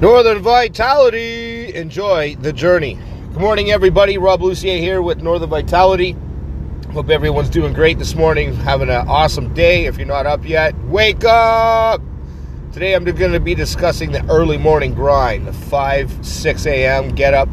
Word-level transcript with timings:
Northern 0.00 0.40
Vitality. 0.40 1.74
Enjoy 1.74 2.36
the 2.36 2.52
journey. 2.52 2.98
Good 3.32 3.40
morning, 3.40 3.70
everybody. 3.70 4.18
Rob 4.18 4.42
Lucier 4.42 4.76
here 4.76 5.00
with 5.00 5.22
Northern 5.22 5.48
Vitality. 5.48 6.14
Hope 6.92 7.08
everyone's 7.08 7.48
doing 7.48 7.72
great 7.72 7.98
this 7.98 8.14
morning, 8.14 8.52
having 8.56 8.90
an 8.90 9.08
awesome 9.08 9.54
day. 9.54 9.86
If 9.86 9.96
you're 9.96 10.06
not 10.06 10.26
up 10.26 10.44
yet, 10.46 10.78
wake 10.84 11.24
up! 11.24 12.02
Today 12.74 12.92
I'm 12.92 13.04
going 13.04 13.32
to 13.32 13.40
be 13.40 13.54
discussing 13.54 14.12
the 14.12 14.22
early 14.30 14.58
morning 14.58 14.92
grind, 14.92 15.46
the 15.46 15.54
5, 15.54 16.26
6 16.26 16.66
a.m. 16.66 17.14
get 17.14 17.32
up. 17.32 17.48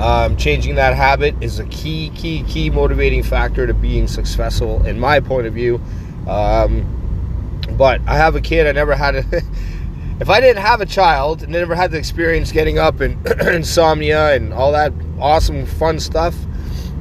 Um, 0.00 0.36
changing 0.36 0.74
that 0.74 0.96
habit 0.96 1.36
is 1.40 1.60
a 1.60 1.66
key, 1.66 2.10
key, 2.16 2.42
key 2.42 2.70
motivating 2.70 3.22
factor 3.22 3.68
to 3.68 3.74
being 3.74 4.08
successful, 4.08 4.84
in 4.84 4.98
my 4.98 5.20
point 5.20 5.46
of 5.46 5.54
view. 5.54 5.80
Um, 6.26 7.60
but 7.78 8.00
I 8.04 8.16
have 8.16 8.34
a 8.34 8.40
kid. 8.40 8.66
I 8.66 8.72
never 8.72 8.96
had 8.96 9.14
a. 9.14 9.24
if 10.20 10.30
I 10.30 10.40
didn't 10.40 10.62
have 10.62 10.80
a 10.80 10.86
child 10.86 11.42
and 11.42 11.52
never 11.52 11.74
had 11.74 11.90
the 11.90 11.98
experience 11.98 12.52
getting 12.52 12.78
up 12.78 13.00
and 13.00 13.26
insomnia 13.40 14.34
and 14.34 14.52
all 14.52 14.72
that 14.72 14.92
awesome 15.18 15.66
fun 15.66 15.98
stuff, 15.98 16.36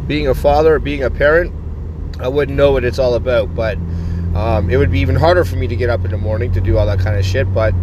being 0.08 0.28
a 0.28 0.34
father 0.34 0.76
or 0.76 0.80
being 0.80 1.04
a 1.04 1.10
parent, 1.10 1.54
I 2.20 2.28
wouldn't 2.28 2.58
know 2.58 2.72
what 2.72 2.84
it's 2.84 3.00
all 3.00 3.14
about. 3.14 3.54
But 3.56 3.78
um, 4.36 4.70
it 4.70 4.78
would 4.78 4.92
be 4.92 5.00
even 5.00 5.16
harder 5.16 5.46
for 5.46 5.56
me 5.56 5.68
to 5.68 5.76
get 5.76 5.90
up 5.90 6.04
in 6.06 6.12
the 6.12 6.18
morning 6.18 6.52
to 6.54 6.62
do 6.62 6.78
all 6.78 6.86
that 6.88 7.00
kind 7.00 7.18
of 7.18 7.26
shit. 7.26 7.52
But 7.54 7.74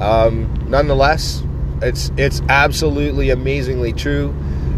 um, 0.00 0.52
nonetheless, 0.68 1.44
it's 1.80 2.10
it's 2.16 2.40
absolutely 2.48 3.30
amazingly 3.30 3.92
true. 3.92 4.34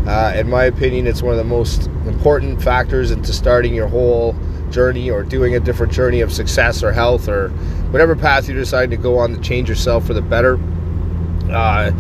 Uh, 0.07 0.35
in 0.37 0.51
my 0.51 0.65
opinion, 0.65 1.07
it's 1.07 1.23
one 1.23 1.33
of 1.33 1.39
the 1.39 1.45
most 1.45 1.87
important 2.07 2.63
factors 2.63 3.11
into 3.11 3.33
starting 3.33 3.75
your 3.75 3.89
whole 3.89 4.37
journey 4.71 5.11
or 5.11 5.23
doing 5.23 5.55
a 5.55 5.61
different 5.61 5.93
journey 5.93 6.21
of 6.21 6.33
success 6.33 6.83
or 6.83 6.93
health 6.93 7.29
or 7.29 7.49
whatever 7.91 8.15
path 8.15 8.49
you 8.49 8.55
decide 8.55 8.91
to 8.91 8.97
go 8.97 9.19
on 9.19 9.33
to 9.35 9.41
change 9.41 9.69
yourself 9.69 10.07
for 10.07 10.13
the 10.13 10.21
better. 10.21 10.59
Uh, 11.51 11.91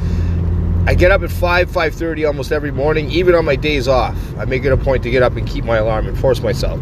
I 0.86 0.94
get 0.94 1.10
up 1.10 1.22
at 1.22 1.30
5, 1.30 1.70
5.30 1.70 2.26
almost 2.26 2.52
every 2.52 2.70
morning, 2.70 3.10
even 3.10 3.34
on 3.34 3.46
my 3.46 3.56
days 3.56 3.88
off. 3.88 4.18
I 4.36 4.44
make 4.44 4.64
it 4.64 4.72
a 4.72 4.76
point 4.76 5.02
to 5.04 5.10
get 5.10 5.22
up 5.22 5.36
and 5.36 5.48
keep 5.48 5.64
my 5.64 5.78
alarm 5.78 6.06
and 6.06 6.18
force 6.18 6.42
myself. 6.42 6.78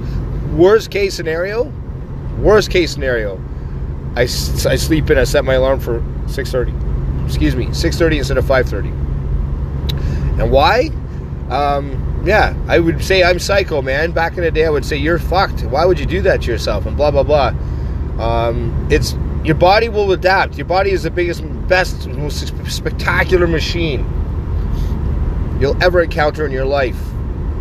Worst 0.54 0.90
case 0.90 1.14
scenario, 1.14 1.72
worst 2.38 2.70
case 2.70 2.90
scenario, 2.90 3.40
I, 4.16 4.22
I 4.22 4.26
sleep 4.26 5.08
in, 5.10 5.18
I 5.18 5.24
set 5.24 5.44
my 5.44 5.54
alarm 5.54 5.78
for 5.78 6.00
6.30. 6.26 7.26
Excuse 7.26 7.54
me, 7.54 7.66
6.30 7.66 8.18
instead 8.18 8.38
of 8.38 8.44
5.30. 8.44 8.86
And 10.40 10.50
why? 10.50 10.90
Um, 11.50 12.22
yeah, 12.24 12.54
I 12.68 12.78
would 12.78 13.02
say 13.04 13.22
I'm 13.22 13.38
psycho, 13.38 13.82
man. 13.82 14.12
Back 14.12 14.36
in 14.36 14.44
the 14.44 14.50
day, 14.50 14.64
I 14.64 14.70
would 14.70 14.84
say 14.84 14.96
you're 14.96 15.18
fucked. 15.18 15.62
Why 15.64 15.84
would 15.84 15.98
you 15.98 16.06
do 16.06 16.22
that 16.22 16.42
to 16.42 16.50
yourself? 16.50 16.86
And 16.86 16.96
blah 16.96 17.10
blah 17.10 17.22
blah. 17.22 17.54
Um, 18.18 18.88
it's 18.90 19.16
your 19.44 19.56
body 19.56 19.88
will 19.88 20.12
adapt. 20.12 20.56
Your 20.56 20.66
body 20.66 20.90
is 20.90 21.02
the 21.02 21.10
biggest, 21.10 21.42
best, 21.66 22.06
most 22.06 22.52
spectacular 22.70 23.46
machine 23.46 24.06
you'll 25.60 25.80
ever 25.82 26.02
encounter 26.02 26.44
in 26.44 26.52
your 26.52 26.64
life, 26.64 27.00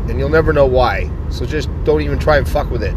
and 0.09 0.20
you'll 0.20 0.30
never 0.30 0.52
know 0.52 0.66
why. 0.66 1.09
So 1.30 1.46
just 1.46 1.70
don't 1.84 2.02
even 2.02 2.20
try 2.20 2.38
and 2.38 2.48
fuck 2.48 2.70
with 2.70 2.84
it. 2.84 2.96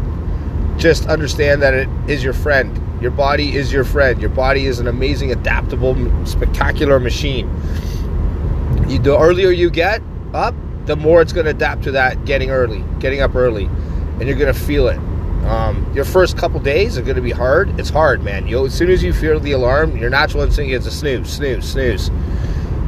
Just 0.77 1.07
understand 1.07 1.61
that 1.61 1.73
it 1.73 1.87
is 2.07 2.23
your 2.23 2.33
friend. 2.33 2.81
Your 3.01 3.11
body 3.11 3.55
is 3.55 3.71
your 3.71 3.83
friend. 3.83 4.19
Your 4.19 4.31
body 4.31 4.65
is 4.65 4.79
an 4.79 4.87
amazing, 4.87 5.31
adaptable, 5.31 5.95
spectacular 6.25 6.99
machine. 6.99 7.47
You, 8.87 8.99
the 8.99 9.17
earlier 9.17 9.51
you 9.51 9.69
get 9.69 10.01
up, 10.33 10.55
the 10.85 10.95
more 10.95 11.21
it's 11.21 11.33
going 11.33 11.45
to 11.45 11.51
adapt 11.51 11.83
to 11.83 11.91
that 11.91 12.25
getting 12.25 12.51
early, 12.51 12.83
getting 12.99 13.21
up 13.21 13.35
early, 13.35 13.65
and 13.65 14.23
you're 14.23 14.37
going 14.37 14.53
to 14.53 14.59
feel 14.59 14.87
it. 14.87 14.99
Um, 15.45 15.91
your 15.93 16.05
first 16.05 16.37
couple 16.37 16.59
days 16.59 16.97
are 16.97 17.03
going 17.03 17.17
to 17.17 17.21
be 17.21 17.31
hard. 17.31 17.79
It's 17.79 17.89
hard, 17.89 18.23
man. 18.23 18.47
You 18.47 18.65
as 18.65 18.73
soon 18.73 18.89
as 18.89 19.03
you 19.03 19.13
feel 19.13 19.39
the 19.39 19.51
alarm, 19.51 19.97
your 19.97 20.09
natural 20.09 20.43
instinct 20.43 20.73
is 20.73 20.85
to 20.85 20.91
snooze, 20.91 21.29
snooze, 21.29 21.69
snooze. 21.69 22.09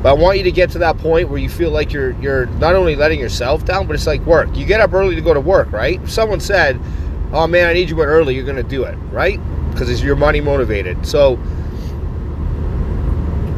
But 0.01 0.09
I 0.09 0.13
want 0.13 0.37
you 0.37 0.43
to 0.43 0.51
get 0.51 0.71
to 0.71 0.79
that 0.79 0.97
point 0.97 1.29
where 1.29 1.39
you 1.39 1.49
feel 1.49 1.69
like 1.69 1.93
you're 1.93 2.11
you're 2.19 2.45
not 2.45 2.75
only 2.75 2.95
letting 2.95 3.19
yourself 3.19 3.65
down, 3.65 3.85
but 3.85 3.95
it's 3.95 4.07
like 4.07 4.21
work. 4.21 4.55
You 4.55 4.65
get 4.65 4.79
up 4.81 4.93
early 4.93 5.15
to 5.15 5.21
go 5.21 5.33
to 5.33 5.39
work, 5.39 5.71
right? 5.71 6.01
If 6.01 6.11
someone 6.11 6.39
said, 6.39 6.79
"Oh 7.31 7.45
man, 7.45 7.67
I 7.67 7.73
need 7.73 7.89
you 7.89 8.01
in 8.01 8.07
early," 8.07 8.33
you're 8.35 8.45
going 8.45 8.57
to 8.57 8.63
do 8.63 8.83
it, 8.83 8.95
right? 9.11 9.39
Because 9.71 9.89
it's 9.89 10.01
your 10.01 10.15
money 10.15 10.41
motivated. 10.41 11.05
So, 11.05 11.39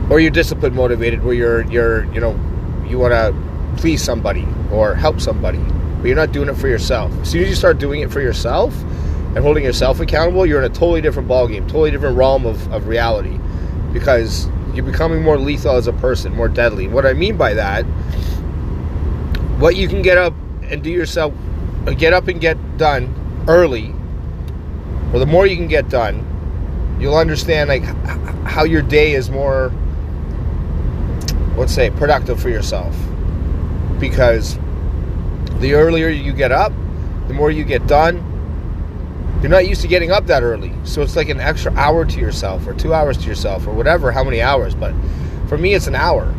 or 0.10 0.20
you're 0.20 0.32
discipline 0.32 0.76
motivated, 0.76 1.24
where 1.24 1.34
you're 1.34 1.66
you're 1.72 2.06
you 2.14 2.20
know 2.20 2.38
you 2.86 3.00
want 3.00 3.12
to 3.14 3.49
please 3.80 4.04
somebody 4.04 4.46
or 4.74 4.94
help 4.94 5.22
somebody, 5.22 5.58
but 5.58 6.06
you're 6.06 6.16
not 6.16 6.34
doing 6.34 6.50
it 6.50 6.58
for 6.58 6.68
yourself. 6.68 7.14
As 7.22 7.32
soon 7.32 7.44
as 7.44 7.50
you 7.50 7.56
start 7.56 7.80
doing 7.80 8.02
it 8.02 8.12
for 8.12 8.20
yourself 8.20 8.76
and 8.82 9.38
holding 9.38 9.64
yourself 9.64 10.02
accountable, 10.02 10.46
you're 10.46 10.62
in 10.62 10.70
a 10.70 10.74
totally 10.74 11.00
different 11.00 11.30
ballgame, 11.30 11.62
totally 11.62 11.90
different 11.90 12.18
realm 12.18 12.46
of, 12.46 12.72
of 12.74 12.88
reality 12.88 13.40
because 13.94 14.50
you're 14.74 14.86
becoming 14.86 15.24
more 15.24 15.38
lethal 15.38 15.78
as 15.78 15.88
a 15.88 15.94
person, 15.94 16.36
more 16.36 16.50
deadly. 16.50 16.88
What 16.90 17.06
I 17.06 17.14
mean 17.14 17.38
by 17.38 17.54
that, 17.54 17.84
what 19.60 19.78
you 19.78 19.88
can 19.88 20.02
get 20.02 20.18
up 20.18 20.34
and 20.64 20.84
do 20.84 20.92
yourself, 20.92 21.34
uh, 21.88 21.92
get 21.92 22.12
up 22.12 22.28
and 22.28 22.42
get 22.42 22.78
done 22.78 23.46
early, 23.48 23.94
or 25.14 25.20
the 25.20 25.26
more 25.26 25.48
you 25.48 25.56
can 25.56 25.70
get 25.70 25.88
done, 25.88 26.26
you'll 27.00 27.16
understand 27.16 27.70
like 27.70 27.84
how 28.46 28.66
your 28.66 28.82
day 28.82 29.14
is 29.14 29.30
more, 29.30 29.72
let's 31.56 31.74
say, 31.74 31.90
productive 31.92 32.42
for 32.42 32.50
yourself 32.50 32.94
because 34.00 34.58
the 35.60 35.74
earlier 35.74 36.10
you 36.10 36.34
get 36.34 36.52
up, 36.52 36.72
the 37.28 37.34
more 37.34 37.52
you 37.52 37.64
get 37.64 37.86
done. 37.88 38.26
You're 39.42 39.52
not 39.52 39.68
used 39.68 39.82
to 39.84 39.88
getting 39.88 40.12
up 40.12 40.26
that 40.28 40.44
early, 40.44 40.74
so 40.84 41.02
it's 41.02 41.16
like 41.16 41.30
an 41.30 41.40
extra 41.40 41.74
hour 41.76 42.04
to 42.04 42.20
yourself, 42.20 42.68
or 42.68 42.74
two 42.74 42.94
hours 42.94 43.18
to 43.20 43.28
yourself, 43.28 43.68
or 43.68 43.72
whatever, 43.72 44.12
how 44.12 44.24
many 44.24 44.42
hours. 44.42 44.76
But 44.76 44.94
for 45.48 45.58
me, 45.58 45.74
it's 45.74 45.88
an 45.88 45.96
hour. 45.96 46.34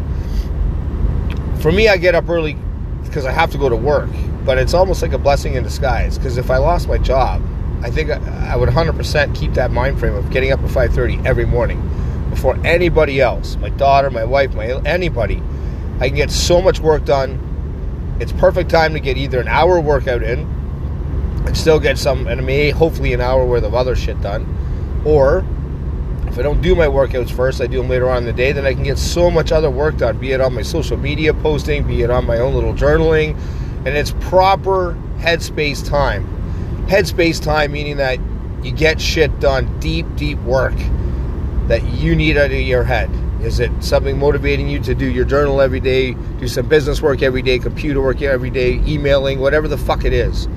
For 1.60 1.72
me, 1.72 1.88
I 1.88 1.96
get 1.96 2.14
up 2.14 2.28
early 2.28 2.58
because 3.04 3.24
I 3.24 3.32
have 3.32 3.50
to 3.52 3.58
go 3.58 3.70
to 3.70 3.76
work, 3.76 4.10
but 4.44 4.58
it's 4.58 4.74
almost 4.74 5.00
like 5.00 5.12
a 5.12 5.18
blessing 5.18 5.54
in 5.54 5.62
disguise. 5.62 6.18
Because 6.18 6.36
if 6.36 6.50
I 6.50 6.58
lost 6.58 6.88
my 6.88 6.98
job, 6.98 7.42
I 7.82 7.90
think 7.90 8.10
I 8.10 8.54
would 8.56 8.68
100% 8.68 9.34
keep 9.34 9.54
that 9.54 9.70
mind 9.70 9.98
frame 9.98 10.14
of 10.14 10.30
getting 10.30 10.52
up 10.52 10.60
at 10.62 10.68
5:30 10.68 11.24
every 11.24 11.46
morning 11.46 11.80
before 12.28 12.58
anybody 12.64 13.20
else, 13.20 13.56
my 13.56 13.70
daughter, 13.70 14.10
my 14.10 14.24
wife, 14.24 14.54
my 14.54 14.66
anybody. 14.84 15.42
I 16.00 16.08
can 16.08 16.16
get 16.16 16.30
so 16.30 16.60
much 16.60 16.80
work 16.80 17.04
done 17.06 17.38
it's 18.20 18.32
perfect 18.32 18.70
time 18.70 18.92
to 18.92 19.00
get 19.00 19.16
either 19.16 19.40
an 19.40 19.48
hour 19.48 19.80
workout 19.80 20.22
in 20.22 20.40
and 21.46 21.56
still 21.56 21.80
get 21.80 21.98
some, 21.98 22.26
and 22.26 22.44
may 22.44 22.70
hopefully 22.70 23.12
an 23.14 23.20
hour 23.20 23.44
worth 23.46 23.64
of 23.64 23.74
other 23.74 23.96
shit 23.96 24.20
done, 24.20 24.46
or 25.04 25.44
if 26.26 26.38
I 26.38 26.42
don't 26.42 26.60
do 26.60 26.76
my 26.76 26.86
workouts 26.86 27.30
first, 27.30 27.60
I 27.60 27.66
do 27.66 27.78
them 27.78 27.88
later 27.88 28.08
on 28.08 28.18
in 28.18 28.24
the 28.24 28.32
day, 28.32 28.52
then 28.52 28.66
I 28.66 28.74
can 28.74 28.84
get 28.84 28.98
so 28.98 29.30
much 29.30 29.50
other 29.50 29.70
work 29.70 29.96
done, 29.96 30.18
be 30.18 30.32
it 30.32 30.40
on 30.40 30.54
my 30.54 30.62
social 30.62 30.96
media 30.96 31.34
posting, 31.34 31.86
be 31.86 32.02
it 32.02 32.10
on 32.10 32.26
my 32.26 32.38
own 32.38 32.54
little 32.54 32.74
journaling, 32.74 33.36
and 33.84 33.88
it's 33.88 34.12
proper 34.20 34.96
headspace 35.18 35.84
time. 35.84 36.26
Headspace 36.86 37.42
time 37.42 37.72
meaning 37.72 37.96
that 37.96 38.20
you 38.62 38.70
get 38.70 39.00
shit 39.00 39.40
done, 39.40 39.80
deep, 39.80 40.06
deep 40.16 40.38
work 40.40 40.74
that 41.68 41.82
you 41.84 42.14
need 42.14 42.36
out 42.36 42.46
of 42.46 42.52
your 42.52 42.84
head. 42.84 43.10
Is 43.42 43.60
it 43.60 43.70
something 43.82 44.18
motivating 44.18 44.68
you 44.68 44.80
to 44.80 44.94
do 44.94 45.06
your 45.06 45.24
journal 45.24 45.60
every 45.60 45.80
day, 45.80 46.12
do 46.38 46.48
some 46.48 46.68
business 46.68 47.00
work 47.00 47.22
every 47.22 47.42
day, 47.42 47.58
computer 47.58 48.00
work 48.00 48.20
every 48.22 48.50
day, 48.50 48.80
emailing, 48.86 49.40
whatever 49.40 49.66
the 49.66 49.78
fuck 49.78 50.04
it 50.04 50.12
is? 50.12 50.48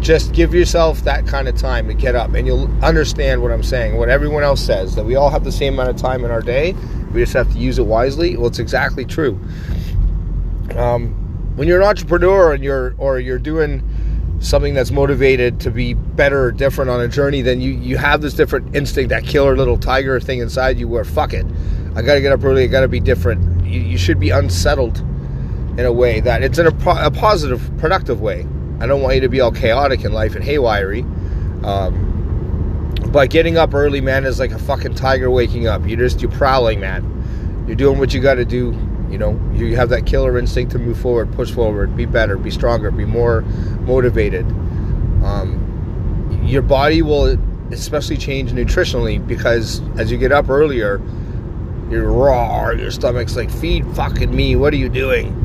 Just 0.00 0.32
give 0.32 0.52
yourself 0.54 1.02
that 1.02 1.26
kind 1.26 1.46
of 1.46 1.56
time 1.56 1.86
to 1.88 1.94
get 1.94 2.14
up 2.14 2.32
and 2.34 2.46
you'll 2.46 2.68
understand 2.84 3.42
what 3.42 3.52
I'm 3.52 3.62
saying, 3.62 3.96
what 3.96 4.08
everyone 4.08 4.42
else 4.42 4.60
says, 4.60 4.94
that 4.96 5.04
we 5.04 5.14
all 5.14 5.30
have 5.30 5.44
the 5.44 5.52
same 5.52 5.74
amount 5.74 5.90
of 5.90 5.96
time 5.96 6.24
in 6.24 6.30
our 6.30 6.40
day. 6.40 6.72
We 7.12 7.20
just 7.20 7.34
have 7.34 7.52
to 7.52 7.58
use 7.58 7.78
it 7.78 7.86
wisely. 7.86 8.36
Well, 8.36 8.48
it's 8.48 8.58
exactly 8.58 9.04
true. 9.04 9.38
Um, 10.76 11.14
when 11.54 11.68
you're 11.68 11.80
an 11.80 11.86
entrepreneur 11.86 12.54
and 12.54 12.64
you're 12.64 12.94
or 12.98 13.18
you're 13.20 13.38
doing 13.38 13.86
something 14.40 14.74
that's 14.74 14.90
motivated 14.90 15.60
to 15.60 15.70
be 15.70 15.94
better 15.94 16.44
or 16.44 16.52
different 16.52 16.90
on 16.90 17.00
a 17.00 17.08
journey, 17.08 17.42
then 17.42 17.60
you, 17.60 17.72
you 17.72 17.96
have 17.96 18.22
this 18.22 18.34
different 18.34 18.74
instinct, 18.74 19.10
that 19.10 19.24
killer 19.24 19.56
little 19.56 19.78
tiger 19.78 20.18
thing 20.18 20.40
inside 20.40 20.78
you 20.78 20.88
where 20.88 21.04
fuck 21.04 21.32
it. 21.32 21.46
I 21.94 22.02
got 22.02 22.14
to 22.14 22.20
get 22.20 22.32
up 22.32 22.42
early. 22.42 22.64
I 22.64 22.66
got 22.68 22.80
to 22.80 22.88
be 22.88 23.00
different. 23.00 23.66
You, 23.66 23.80
you, 23.80 23.98
should 23.98 24.18
be 24.18 24.30
unsettled 24.30 24.98
in 24.98 25.80
a 25.80 25.92
way 25.92 26.20
that 26.20 26.42
it's 26.42 26.58
in 26.58 26.66
a, 26.66 26.90
a, 26.90 27.10
positive, 27.10 27.70
productive 27.78 28.20
way. 28.20 28.46
I 28.80 28.86
don't 28.86 29.02
want 29.02 29.14
you 29.14 29.20
to 29.20 29.28
be 29.28 29.40
all 29.40 29.52
chaotic 29.52 30.04
in 30.04 30.12
life 30.12 30.34
and 30.34 30.44
haywiry. 30.44 31.02
Um, 31.64 32.12
but 33.12 33.30
getting 33.30 33.58
up 33.58 33.74
early, 33.74 34.00
man, 34.00 34.24
is 34.24 34.38
like 34.38 34.52
a 34.52 34.58
fucking 34.58 34.94
tiger 34.94 35.30
waking 35.30 35.66
up. 35.66 35.86
You're 35.86 35.98
just 35.98 36.22
you're 36.22 36.30
prowling, 36.30 36.80
man. 36.80 37.64
You're 37.66 37.76
doing 37.76 37.98
what 37.98 38.14
you 38.14 38.20
got 38.20 38.34
to 38.34 38.44
do. 38.44 38.76
You 39.10 39.18
know, 39.18 39.38
you 39.52 39.76
have 39.76 39.90
that 39.90 40.06
killer 40.06 40.38
instinct 40.38 40.72
to 40.72 40.78
move 40.78 40.98
forward, 40.98 41.30
push 41.32 41.50
forward, 41.50 41.94
be 41.94 42.06
better, 42.06 42.38
be 42.38 42.50
stronger, 42.50 42.90
be 42.90 43.04
more 43.04 43.42
motivated. 43.82 44.46
Um, 45.22 46.40
your 46.42 46.62
body 46.62 47.02
will 47.02 47.38
especially 47.70 48.16
change 48.16 48.52
nutritionally 48.52 49.24
because 49.26 49.82
as 49.98 50.10
you 50.10 50.16
get 50.16 50.32
up 50.32 50.48
earlier, 50.48 51.00
you're 51.92 52.10
raw, 52.10 52.70
your 52.70 52.90
stomach's 52.90 53.36
like, 53.36 53.50
feed 53.50 53.86
fucking 53.94 54.34
me, 54.34 54.56
what 54.56 54.72
are 54.72 54.78
you 54.78 54.88
doing? 54.88 55.38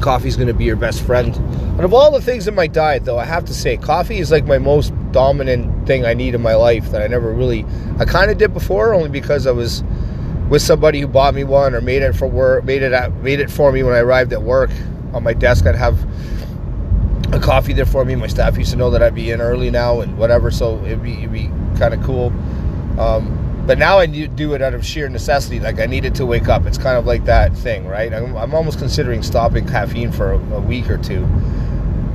Coffee's 0.00 0.36
gonna 0.36 0.54
be 0.54 0.64
your 0.64 0.76
best 0.76 1.02
friend. 1.02 1.34
And 1.36 1.80
of 1.80 1.92
all 1.92 2.10
the 2.10 2.20
things 2.20 2.48
in 2.48 2.54
my 2.54 2.66
diet, 2.66 3.04
though, 3.04 3.18
I 3.18 3.24
have 3.24 3.44
to 3.46 3.54
say, 3.54 3.76
coffee 3.76 4.18
is 4.18 4.30
like 4.30 4.46
my 4.46 4.58
most 4.58 4.94
dominant 5.12 5.86
thing 5.86 6.04
I 6.04 6.14
need 6.14 6.34
in 6.34 6.42
my 6.42 6.54
life 6.54 6.90
that 6.90 7.02
I 7.02 7.06
never 7.06 7.32
really, 7.32 7.66
I 7.98 8.04
kind 8.04 8.30
of 8.30 8.38
did 8.38 8.54
before, 8.54 8.94
only 8.94 9.08
because 9.08 9.46
I 9.46 9.50
was 9.50 9.82
with 10.48 10.62
somebody 10.62 11.00
who 11.00 11.06
bought 11.06 11.34
me 11.34 11.44
one 11.44 11.74
or 11.74 11.80
made 11.80 12.02
it 12.02 12.14
for 12.14 12.26
work, 12.26 12.64
made 12.64 12.82
it 12.82 13.12
made 13.22 13.40
it 13.40 13.50
for 13.50 13.72
me 13.72 13.82
when 13.82 13.94
I 13.94 13.98
arrived 13.98 14.32
at 14.32 14.42
work. 14.42 14.70
On 15.12 15.22
my 15.22 15.32
desk, 15.32 15.66
I'd 15.66 15.74
have 15.74 15.98
a 17.32 17.40
coffee 17.40 17.72
there 17.72 17.86
for 17.86 18.04
me. 18.04 18.14
My 18.14 18.26
staff 18.26 18.56
used 18.56 18.70
to 18.70 18.76
know 18.76 18.90
that 18.90 19.02
I'd 19.02 19.14
be 19.14 19.30
in 19.30 19.40
early 19.40 19.70
now 19.70 20.00
and 20.00 20.16
whatever, 20.18 20.50
so 20.50 20.82
it'd 20.84 21.02
be 21.02 21.14
it'd 21.14 21.32
be 21.32 21.50
kind 21.78 21.94
of 21.94 22.02
cool. 22.02 22.26
Um, 22.98 23.35
but 23.66 23.78
now 23.78 23.98
I 23.98 24.06
do 24.06 24.54
it 24.54 24.62
out 24.62 24.74
of 24.74 24.86
sheer 24.86 25.08
necessity. 25.08 25.58
Like 25.58 25.80
I 25.80 25.86
needed 25.86 26.14
to 26.16 26.26
wake 26.26 26.48
up. 26.48 26.66
It's 26.66 26.78
kind 26.78 26.96
of 26.96 27.04
like 27.04 27.24
that 27.24 27.52
thing, 27.56 27.86
right? 27.86 28.12
I'm, 28.12 28.36
I'm 28.36 28.54
almost 28.54 28.78
considering 28.78 29.22
stopping 29.22 29.66
caffeine 29.66 30.12
for 30.12 30.32
a, 30.32 30.38
a 30.54 30.60
week 30.60 30.88
or 30.88 30.98
two, 30.98 31.26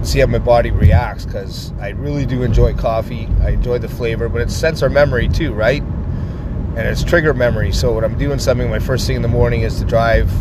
see 0.01 0.19
how 0.19 0.27
my 0.27 0.39
body 0.39 0.71
reacts. 0.71 1.25
Because 1.25 1.73
I 1.79 1.89
really 1.89 2.25
do 2.25 2.43
enjoy 2.43 2.73
coffee. 2.73 3.27
I 3.41 3.51
enjoy 3.51 3.79
the 3.79 3.89
flavor, 3.89 4.29
but 4.29 4.41
it's 4.41 4.55
sensor 4.55 4.89
memory 4.89 5.27
too, 5.27 5.53
right? 5.53 5.81
And 5.81 6.79
it's 6.79 7.03
trigger 7.03 7.33
memory. 7.33 7.73
So 7.73 7.93
when 7.93 8.05
I'm 8.05 8.17
doing 8.17 8.39
something, 8.39 8.69
my 8.69 8.79
first 8.79 9.05
thing 9.05 9.17
in 9.17 9.21
the 9.21 9.27
morning 9.27 9.63
is 9.63 9.77
to 9.79 9.85
drive 9.85 10.31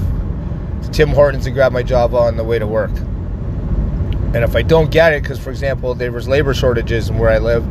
to 0.85 0.91
Tim 0.91 1.09
Hortons 1.09 1.47
and 1.47 1.55
grab 1.57 1.73
my 1.73 1.83
Java 1.83 2.19
on 2.19 2.37
the 2.37 2.45
way 2.45 2.61
to 2.61 2.69
work. 2.69 2.93
And 4.33 4.45
if 4.45 4.55
I 4.55 4.63
don't 4.63 4.91
get 4.91 5.13
it, 5.13 5.23
because 5.23 5.39
for 5.39 5.51
example, 5.51 5.95
there 5.95 6.13
was 6.13 6.29
labor 6.29 6.55
shortages 6.55 7.11
where 7.11 7.31
I 7.31 7.39
live, 7.39 7.65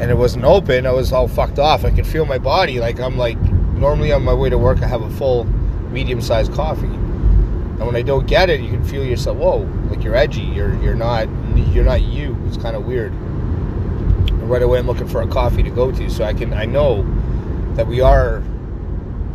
and 0.00 0.10
it 0.10 0.16
wasn't 0.16 0.44
open, 0.44 0.86
I 0.86 0.92
was 0.92 1.12
all 1.12 1.28
fucked 1.28 1.58
off. 1.58 1.84
I 1.84 1.90
could 1.90 2.06
feel 2.06 2.24
my 2.24 2.38
body 2.38 2.80
like 2.80 3.00
I'm 3.00 3.18
like 3.18 3.38
normally 3.38 4.12
on 4.12 4.22
my 4.24 4.32
way 4.32 4.48
to 4.48 4.56
work, 4.56 4.82
I 4.82 4.86
have 4.86 5.02
a 5.02 5.10
full 5.10 5.44
medium-sized 5.90 6.52
coffee, 6.54 6.86
and 6.86 7.86
when 7.86 7.96
I 7.96 8.02
don't 8.02 8.26
get 8.26 8.48
it, 8.48 8.60
you 8.60 8.70
can 8.70 8.82
feel 8.82 9.04
yourself. 9.04 9.36
Whoa, 9.36 9.58
like 9.90 10.02
you're 10.02 10.16
edgy. 10.16 10.40
You're 10.42 10.74
you're 10.82 10.94
not 10.94 11.28
you're 11.54 11.84
not 11.84 12.00
you. 12.00 12.36
It's 12.46 12.56
kind 12.56 12.76
of 12.76 12.86
weird. 12.86 13.12
And 13.12 14.48
right 14.48 14.62
away, 14.62 14.78
I'm 14.78 14.86
looking 14.86 15.08
for 15.08 15.20
a 15.20 15.26
coffee 15.26 15.62
to 15.62 15.70
go 15.70 15.92
to, 15.92 16.10
so 16.10 16.24
I 16.24 16.32
can 16.32 16.54
I 16.54 16.64
know 16.64 17.04
that 17.74 17.86
we 17.86 18.00
are 18.00 18.36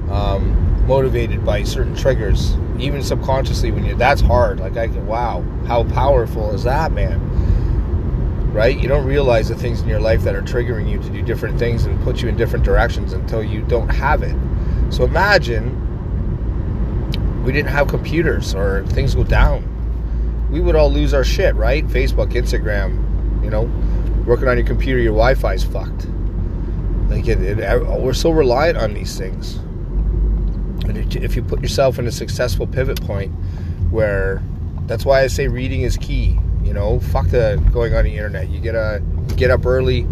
um, 0.10 0.71
motivated 0.88 1.45
by 1.45 1.63
certain 1.63 1.95
triggers 1.95 2.56
even 2.81 3.01
subconsciously 3.04 3.72
when 3.72 3.86
you 3.86 3.95
that's 3.95 4.22
hard. 4.22 4.60
Like 4.60 4.78
i 4.78 4.88
can 4.88 5.06
wow 5.06 5.44
how 5.68 5.83
powerful 5.83 6.54
is 6.54 6.63
that 6.63 6.92
man? 6.92 7.19
Right? 8.51 8.78
You 8.78 8.88
don't 8.89 9.06
realize 9.06 9.48
the 9.48 9.56
things 9.56 9.81
in 9.81 9.88
your 9.88 10.01
life 10.01 10.24
that 10.24 10.36
are 10.36 10.42
triggering 10.42 10.89
you 10.89 11.00
to 11.00 11.10
do 11.10 11.22
different 11.22 11.57
things 11.57 11.86
and 11.86 12.01
put 12.04 12.22
you 12.22 12.28
in 12.28 12.36
different 12.36 12.66
directions 12.66 13.13
until 13.13 13.42
you 13.44 13.62
don't 13.62 13.88
have 13.89 14.24
it. 14.24 14.36
So 14.92 15.06
imagine 15.06 15.78
we 17.45 17.54
didn't 17.54 17.69
have 17.69 17.88
computers 17.88 18.54
or 18.54 18.86
things 18.88 19.16
go 19.16 19.24
down. 19.24 19.68
We 20.51 20.60
would 20.60 20.75
all 20.75 20.92
lose 20.92 21.13
our 21.13 21.24
shit 21.24 21.56
right? 21.56 21.86
Facebook 21.88 22.34
instagram 22.34 23.07
you 23.44 23.50
know 23.50 23.63
working 24.25 24.48
on 24.48 24.57
your 24.57 24.68
computer 24.68 25.00
your 25.00 25.13
wi-fi's 25.13 25.63
fucked. 25.63 26.07
Like 27.10 27.27
it, 27.27 27.42
it, 27.42 28.01
we're 28.01 28.13
so 28.13 28.31
reliant 28.31 28.77
on 28.77 28.94
these 28.94 29.18
things 29.18 29.60
if 30.98 31.36
you 31.36 31.44
put 31.44 31.62
yourself 31.62 32.00
in 32.00 32.08
a 32.08 32.12
successful 32.12 32.68
pivot 32.68 33.02
point 33.02 33.32
where 33.90 34.42
that's 34.88 35.06
why 35.06 35.22
I 35.22 35.28
say 35.28 35.48
reading 35.48 35.82
is 35.82 35.98
key. 35.98 36.38
You 36.64 36.74
know, 36.74 37.00
fuck 37.00 37.28
the 37.28 37.62
going 37.72 37.96
on 37.96 38.06
the 38.06 38.12
internet. 38.12 38.50
You 38.50 38.60
get 38.60 38.76
uh, 38.76 39.00
a 39.00 39.34
get 39.36 39.52
up 39.52 39.66
early. 39.66 40.04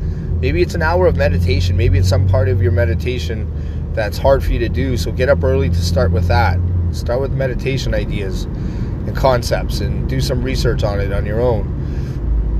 Maybe 0.42 0.62
it's 0.62 0.76
an 0.76 0.82
hour 0.82 1.06
of 1.08 1.18
meditation. 1.18 1.78
Maybe 1.78 1.98
it's 1.98 2.10
some 2.10 2.28
part 2.28 2.48
of 2.50 2.62
your 2.62 2.72
meditation 2.72 3.52
that's 3.94 4.18
hard 4.18 4.44
for 4.44 4.52
you 4.52 4.60
to 4.60 4.70
do. 4.70 4.98
So 4.98 5.12
get 5.12 5.30
up 5.30 5.44
early 5.44 5.70
to 5.70 5.82
start 5.82 6.12
with 6.12 6.28
that. 6.28 6.60
Start 6.92 7.22
with 7.22 7.32
meditation 7.34 7.94
ideas 7.94 8.46
and 8.46 9.16
concepts 9.16 9.80
and 9.80 10.08
do 10.10 10.22
some 10.22 10.42
research 10.44 10.84
on 10.84 11.00
it 11.00 11.12
on 11.12 11.26
your 11.26 11.42
own. 11.42 11.68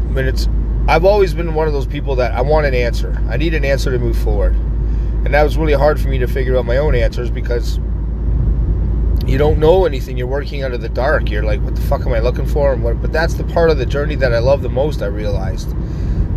I 0.10 0.12
mean, 0.12 0.26
it's 0.26 0.48
I've 0.88 1.06
always 1.06 1.34
been 1.34 1.54
one 1.54 1.68
of 1.68 1.74
those 1.74 1.86
people 1.86 2.16
that 2.16 2.34
I 2.34 2.42
want 2.42 2.66
an 2.66 2.74
answer. 2.74 3.16
I 3.30 3.38
need 3.38 3.54
an 3.54 3.64
answer 3.64 3.92
to 3.92 4.00
move 4.00 4.18
forward. 4.18 4.56
And 5.26 5.34
that 5.34 5.44
was 5.44 5.58
really 5.58 5.74
hard 5.74 6.00
for 6.00 6.08
me 6.08 6.18
to 6.18 6.28
figure 6.28 6.58
out 6.58 6.66
my 6.66 6.78
own 6.78 6.96
answers 6.96 7.30
because 7.30 7.80
you 9.30 9.38
don't 9.38 9.60
know 9.60 9.86
anything. 9.86 10.18
You're 10.18 10.28
working 10.28 10.64
out 10.64 10.74
of 10.74 10.82
the 10.82 10.90
dark. 10.90 11.30
You're 11.30 11.44
like, 11.44 11.62
what 11.62 11.76
the 11.76 11.82
fuck 11.82 12.02
am 12.02 12.14
I 12.14 12.20
looking 12.20 12.46
for? 12.46 12.74
And 12.74 12.84
what, 12.84 13.02
but 13.02 13.12
that's 13.12 13.36
the 13.36 13.44
part 13.44 13.70
of 13.70 13.78
the 13.78 13.86
journey 13.86 14.16
that 14.16 14.34
I 14.34 14.40
love 14.40 14.62
the 14.62 14.70
most. 14.70 15.02
I 15.02 15.08
realized. 15.08 15.72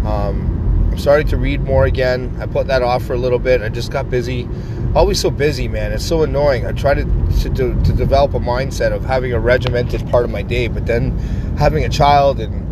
Um, 0.04 0.88
I'm 0.90 0.98
starting 0.98 1.26
to 1.28 1.38
read 1.38 1.62
more 1.62 1.86
again. 1.86 2.36
I 2.38 2.46
put 2.46 2.66
that 2.66 2.82
off 2.82 3.04
for 3.04 3.14
a 3.14 3.18
little 3.18 3.38
bit. 3.38 3.62
I 3.62 3.70
just 3.70 3.90
got 3.90 4.10
busy. 4.10 4.46
Always 4.94 5.18
so 5.18 5.30
busy, 5.30 5.68
man. 5.68 5.92
It's 5.92 6.04
so 6.04 6.22
annoying. 6.22 6.66
I 6.66 6.72
try 6.72 6.92
to, 6.92 7.04
to, 7.04 7.50
to 7.50 7.92
develop 7.94 8.34
a 8.34 8.40
mindset 8.40 8.92
of 8.92 9.04
having 9.04 9.32
a 9.32 9.40
regimented 9.40 10.06
part 10.10 10.24
of 10.24 10.30
my 10.30 10.42
day, 10.42 10.68
but 10.68 10.84
then 10.84 11.16
having 11.56 11.84
a 11.84 11.88
child 11.88 12.40
and 12.40 12.68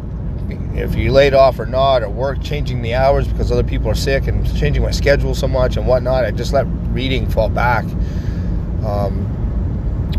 if 0.76 0.94
you're 0.94 1.12
laid 1.12 1.34
off 1.34 1.58
or 1.58 1.66
not, 1.66 2.02
or 2.02 2.08
work 2.08 2.42
changing 2.42 2.82
the 2.82 2.94
hours 2.94 3.26
because 3.26 3.50
other 3.50 3.64
people 3.64 3.88
are 3.90 3.94
sick 3.94 4.26
and 4.26 4.46
changing 4.56 4.82
my 4.82 4.90
schedule 4.90 5.34
so 5.34 5.48
much 5.48 5.76
and 5.76 5.86
whatnot, 5.86 6.24
I 6.24 6.30
just 6.30 6.52
let 6.52 6.66
reading 6.92 7.28
fall 7.28 7.48
back. 7.48 7.84
Um, 8.84 9.39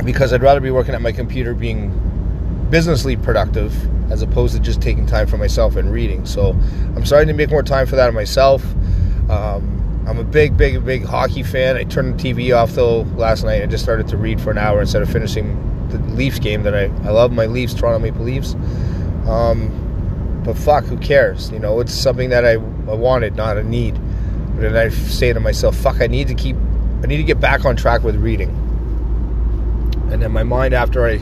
because 0.03 0.33
I'd 0.33 0.42
rather 0.42 0.59
be 0.59 0.71
working 0.71 0.94
at 0.94 1.01
my 1.01 1.12
computer 1.12 1.53
being 1.53 1.92
businessly 2.69 3.15
productive 3.15 3.74
as 4.12 4.21
opposed 4.21 4.56
to 4.56 4.59
just 4.59 4.81
taking 4.81 5.06
time 5.06 5.27
for 5.27 5.38
myself 5.38 5.75
and 5.75 5.92
reading. 5.92 6.25
So 6.25 6.51
I'm 6.95 7.06
starting 7.06 7.27
to 7.27 7.33
make 7.33 7.50
more 7.50 7.63
time 7.63 7.88
for 7.88 7.95
that 7.95 8.13
myself. 8.13 8.63
Um, 9.30 10.03
I'm 10.07 10.18
a 10.18 10.24
big, 10.24 10.57
big, 10.57 10.83
big 10.83 11.06
hockey 11.06 11.44
fan. 11.44 11.77
I 11.77 11.83
turned 11.83 12.19
the 12.19 12.33
TV 12.33 12.56
off 12.56 12.71
though 12.71 13.01
last 13.15 13.44
night. 13.44 13.62
I 13.62 13.65
just 13.68 13.83
started 13.83 14.07
to 14.09 14.18
read 14.18 14.42
for 14.42 14.51
an 14.51 14.57
hour 14.57 14.81
instead 14.81 15.01
of 15.01 15.09
finishing 15.09 15.88
the 15.89 16.00
Leafs 16.13 16.39
game 16.39 16.63
that 16.63 16.75
I, 16.75 16.86
I 17.07 17.12
love 17.12 17.31
my 17.31 17.45
Leafs, 17.45 17.74
Toronto 17.74 18.00
Maple 18.00 18.24
Leafs. 18.24 18.53
Um, 19.27 20.42
but 20.44 20.57
fuck, 20.57 20.86
who 20.86 20.98
cares? 20.98 21.51
You 21.51 21.59
know, 21.59 21.80
it's 21.80 21.94
something 21.94 22.30
that 22.31 22.45
I, 22.45 22.53
I 22.53 22.95
wanted, 22.95 23.36
not 23.36 23.57
a 23.57 23.63
need. 23.63 23.94
But 24.56 24.62
then 24.62 24.75
I 24.75 24.89
say 24.89 25.31
to 25.31 25.39
myself, 25.39 25.75
fuck, 25.75 26.01
I 26.01 26.07
need 26.07 26.27
to 26.27 26.33
keep, 26.33 26.56
I 27.03 27.07
need 27.07 27.18
to 27.18 27.24
get 27.24 27.39
back 27.39 27.63
on 27.63 27.75
track 27.75 28.03
with 28.03 28.15
reading. 28.15 28.61
And 30.12 30.22
then 30.22 30.31
my 30.31 30.44
mind, 30.44 30.74
after 30.74 31.06
I 31.06 31.18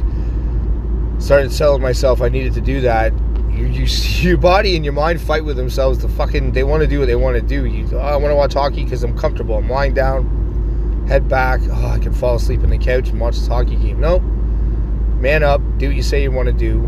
started 1.20 1.52
telling 1.52 1.82
myself 1.82 2.22
I 2.22 2.30
needed 2.30 2.54
to 2.54 2.62
do 2.62 2.82
that, 2.82 3.14
you, 3.52 3.66
you, 3.66 3.86
your 4.28 4.38
body 4.38 4.76
and 4.76 4.84
your 4.84 4.94
mind 4.94 5.22
fight 5.22 5.44
with 5.44 5.58
themselves. 5.58 6.00
The 6.00 6.10
fucking 6.10 6.54
they 6.54 6.64
want 6.64 6.82
to 6.82 6.88
do 6.88 7.00
what 7.00 7.08
they 7.08 7.16
want 7.16 7.36
to 7.36 7.42
do. 7.42 7.66
You, 7.66 7.88
oh, 7.94 8.00
I 8.00 8.16
want 8.16 8.32
to 8.32 8.36
watch 8.36 8.54
hockey 8.54 8.84
because 8.84 9.04
I'm 9.04 9.18
comfortable. 9.18 9.56
I'm 9.56 9.70
lying 9.70 9.94
down, 9.94 11.06
head 11.08 11.28
back. 11.28 11.62
Oh, 11.70 11.88
I 11.88 12.00
can 12.00 12.14
fall 12.14 12.36
asleep 12.36 12.62
on 12.62 12.70
the 12.70 12.78
couch 12.78 13.10
and 13.10 13.20
watch 13.20 13.36
this 13.36 13.48
hockey 13.48 13.76
game. 13.76 14.00
No, 14.00 14.20
man 14.20 15.44
up. 15.44 15.62
Do 15.78 15.88
what 15.88 15.96
you 15.96 16.04
say 16.04 16.24
you 16.24 16.32
want 16.32 16.48
to 16.48 16.54
do. 16.54 16.82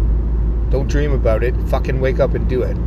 Don't 0.69 0.87
dream 0.87 1.11
about 1.11 1.43
it. 1.43 1.55
Fucking 1.67 1.99
wake 1.99 2.19
up 2.19 2.33
and 2.33 2.47
do 2.47 2.63
it. 2.63 2.77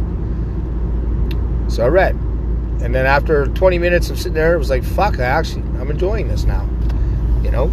So 1.70 1.84
I 1.84 1.88
read, 1.88 2.14
and 2.14 2.94
then 2.94 3.06
after 3.06 3.46
20 3.46 3.78
minutes 3.78 4.11
of 4.11 4.19
sitting 4.19 4.34
there, 4.34 4.55
it 4.55 4.58
was 4.58 4.70
like, 4.70 4.84
fuck. 4.84 5.19
I 5.19 5.25
actually 5.25 5.62
I'm 5.78 5.90
enjoying 5.90 6.28
this 6.28 6.44
now. 6.44 6.69
You 7.43 7.50
know, 7.50 7.66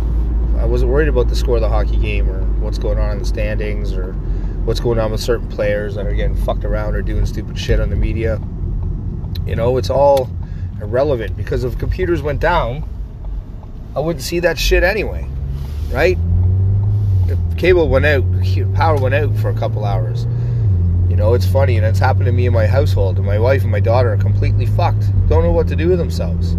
I 0.61 0.65
wasn't 0.65 0.91
worried 0.91 1.07
about 1.07 1.27
the 1.27 1.35
score 1.35 1.55
of 1.55 1.61
the 1.61 1.69
hockey 1.69 1.97
game 1.97 2.29
or 2.29 2.39
what's 2.61 2.77
going 2.77 2.99
on 2.99 3.13
in 3.13 3.17
the 3.17 3.25
standings 3.25 3.93
or 3.93 4.13
what's 4.63 4.79
going 4.79 4.99
on 4.99 5.11
with 5.11 5.19
certain 5.19 5.47
players 5.49 5.95
that 5.95 6.05
are 6.05 6.13
getting 6.13 6.35
fucked 6.35 6.63
around 6.63 6.93
or 6.93 7.01
doing 7.01 7.25
stupid 7.25 7.57
shit 7.57 7.79
on 7.79 7.89
the 7.89 7.95
media. 7.95 8.39
You 9.47 9.55
know, 9.55 9.77
it's 9.77 9.89
all 9.89 10.29
irrelevant 10.79 11.35
because 11.35 11.63
if 11.63 11.79
computers 11.79 12.21
went 12.21 12.41
down, 12.41 12.87
I 13.95 14.01
wouldn't 14.01 14.23
see 14.23 14.39
that 14.41 14.59
shit 14.59 14.83
anyway, 14.83 15.27
right? 15.91 16.19
If 17.27 17.57
cable 17.57 17.89
went 17.89 18.05
out, 18.05 18.23
power 18.75 18.97
went 19.01 19.15
out 19.15 19.35
for 19.37 19.49
a 19.49 19.55
couple 19.55 19.83
hours. 19.83 20.27
You 21.09 21.15
know, 21.15 21.33
it's 21.33 21.45
funny, 21.45 21.75
and 21.75 21.85
it's 21.85 21.99
happened 21.99 22.25
to 22.25 22.31
me 22.31 22.45
in 22.45 22.53
my 22.53 22.67
household. 22.67 23.17
And 23.17 23.25
my 23.25 23.39
wife 23.39 23.63
and 23.63 23.71
my 23.71 23.79
daughter 23.79 24.13
are 24.13 24.17
completely 24.17 24.67
fucked. 24.67 25.05
Don't 25.27 25.43
know 25.43 25.51
what 25.51 25.67
to 25.69 25.75
do 25.75 25.89
with 25.89 25.97
themselves. 25.97 26.55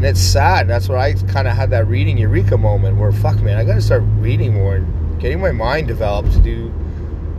And 0.00 0.06
it's 0.06 0.20
sad. 0.22 0.66
That's 0.66 0.88
where 0.88 0.96
I 0.96 1.12
kind 1.12 1.46
of 1.46 1.54
had 1.54 1.68
that 1.72 1.86
reading 1.86 2.16
eureka 2.16 2.56
moment 2.56 2.96
where, 2.96 3.12
fuck, 3.12 3.38
man, 3.42 3.58
I 3.58 3.64
got 3.64 3.74
to 3.74 3.82
start 3.82 4.02
reading 4.16 4.54
more 4.54 4.76
and 4.76 5.20
getting 5.20 5.42
my 5.42 5.52
mind 5.52 5.88
developed 5.88 6.32
to 6.32 6.38
do 6.38 6.70